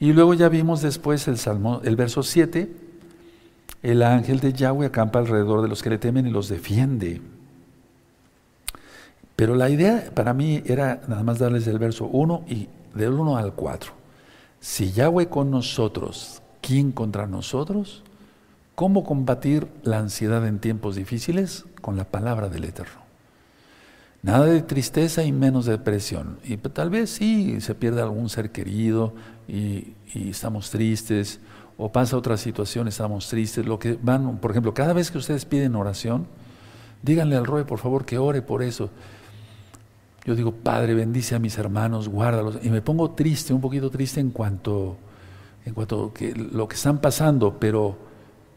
[0.00, 2.87] Y luego ya vimos después el, Salmo, el verso 7,
[3.82, 7.20] el ángel de Yahweh acampa alrededor de los que le temen y los defiende.
[9.36, 13.36] Pero la idea para mí era nada más darles el verso 1 y del 1
[13.36, 13.92] al 4.
[14.60, 18.02] Si Yahweh con nosotros, ¿quién contra nosotros?
[18.74, 21.64] ¿Cómo combatir la ansiedad en tiempos difíciles?
[21.80, 23.08] Con la palabra del Eterno.
[24.22, 26.38] Nada de tristeza y menos de depresión.
[26.44, 29.14] Y tal vez sí se pierde algún ser querido
[29.46, 31.40] y, estamos tristes,
[31.78, 33.64] o pasa otra situación, estamos tristes.
[33.64, 36.26] Lo que van, por ejemplo, cada vez que ustedes piden oración,
[37.02, 38.90] díganle al Roe, por favor, que ore por eso.
[40.26, 42.58] Yo digo, Padre, bendice a mis hermanos, guárdalos.
[42.62, 44.98] Y me pongo triste, un poquito triste en cuanto,
[45.64, 48.08] en cuanto que lo que están pasando, pero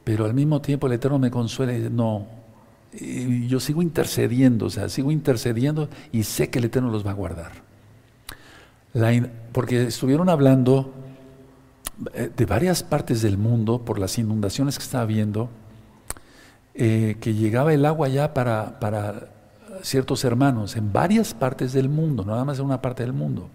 [0.04, 2.26] pero al mismo tiempo el Eterno me consuela y dice, no,
[3.48, 7.14] yo sigo intercediendo, o sea, sigo intercediendo y sé que el Eterno los va a
[7.14, 7.52] guardar.
[9.52, 10.94] porque estuvieron hablando
[12.36, 15.50] de varias partes del mundo por las inundaciones que está habiendo,
[16.74, 19.30] eh, que llegaba el agua ya para, para
[19.84, 23.50] ciertos hermanos en varias partes del mundo, no nada más en una parte del mundo.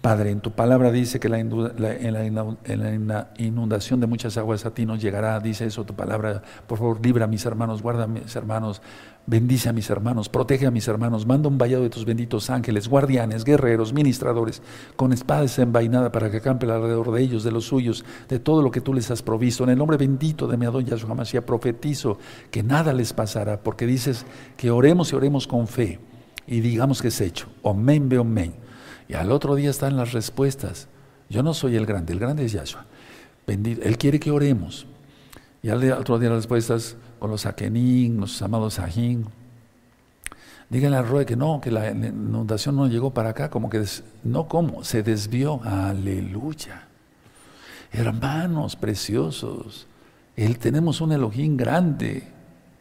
[0.00, 4.86] Padre, en tu palabra dice que la, en, la, inundación de muchas aguas a ti
[4.86, 6.40] nos llegará, dice eso tu palabra.
[6.68, 8.80] Por favor, libra a mis hermanos, guarda a mis hermanos,
[9.26, 12.86] bendice a mis hermanos, protege a mis hermanos, manda un vallado de tus benditos ángeles,
[12.86, 14.62] guardianes, guerreros, ministradores,
[14.94, 18.70] con espadas envainada para que acampe alrededor de ellos, de los suyos, de todo lo
[18.70, 19.64] que tú les has provisto.
[19.64, 22.18] En el nombre bendito de mi Adón Yahshua Mashiach profetizo
[22.52, 24.26] que nada les pasará, porque dices
[24.56, 25.98] que oremos y oremos con fe
[26.46, 27.48] y digamos que es hecho.
[27.62, 28.67] Omen, be omen.
[29.08, 30.88] Y al otro día están las respuestas.
[31.30, 32.84] Yo no soy el grande, el grande es Yahshua.
[33.46, 33.82] Bendito.
[33.82, 34.86] Él quiere que oremos.
[35.62, 39.26] Y al otro día las respuestas con los Akenin, los amados Ajín.
[40.70, 43.82] Díganle a Roe que no, que la inundación no llegó para acá, como que
[44.22, 45.60] no como, se desvió.
[45.64, 46.86] Aleluya.
[47.90, 49.86] Hermanos preciosos,
[50.36, 52.28] él, tenemos un Elohim grande.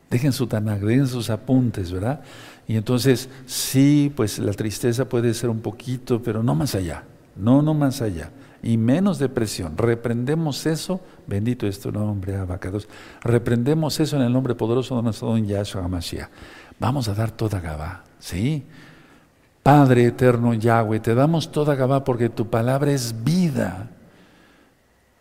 [0.09, 2.21] Dejen su Tanakh, dejen sus apuntes, ¿verdad?
[2.67, 7.05] Y entonces, sí, pues la tristeza puede ser un poquito, pero no más allá,
[7.35, 8.31] no, no más allá.
[8.61, 9.77] Y menos depresión.
[9.77, 12.89] Reprendemos eso, bendito es tu nombre, Abacados.
[13.21, 16.29] Reprendemos eso en el nombre poderoso de nuestro don Yahshua HaMashiach.
[16.79, 18.65] Vamos a dar toda Gabá, ¿sí?
[19.63, 23.89] Padre eterno Yahweh, te damos toda Gabá porque tu palabra es vida.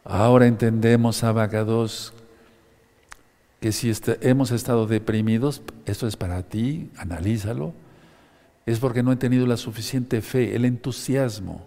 [0.05, 2.13] Ahora entendemos, Abacados,
[3.61, 7.73] que si este, hemos estado deprimidos, esto es para ti, analízalo,
[8.67, 11.67] es porque no he tenido la suficiente fe, el entusiasmo.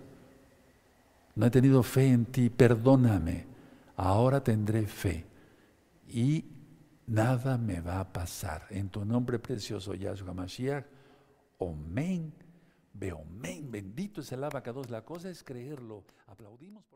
[1.36, 3.46] No he tenido fe en ti, perdóname.
[3.96, 5.26] Ahora tendré fe
[6.08, 6.46] y
[7.08, 8.68] nada me va a pasar.
[8.70, 10.86] En tu nombre precioso, Yahshua Mashiach,
[11.58, 12.34] Omen,
[12.94, 14.90] Beomen, bendito es el abacados.
[14.90, 16.04] La cosa es creerlo.
[16.28, 16.90] Aplaudimos.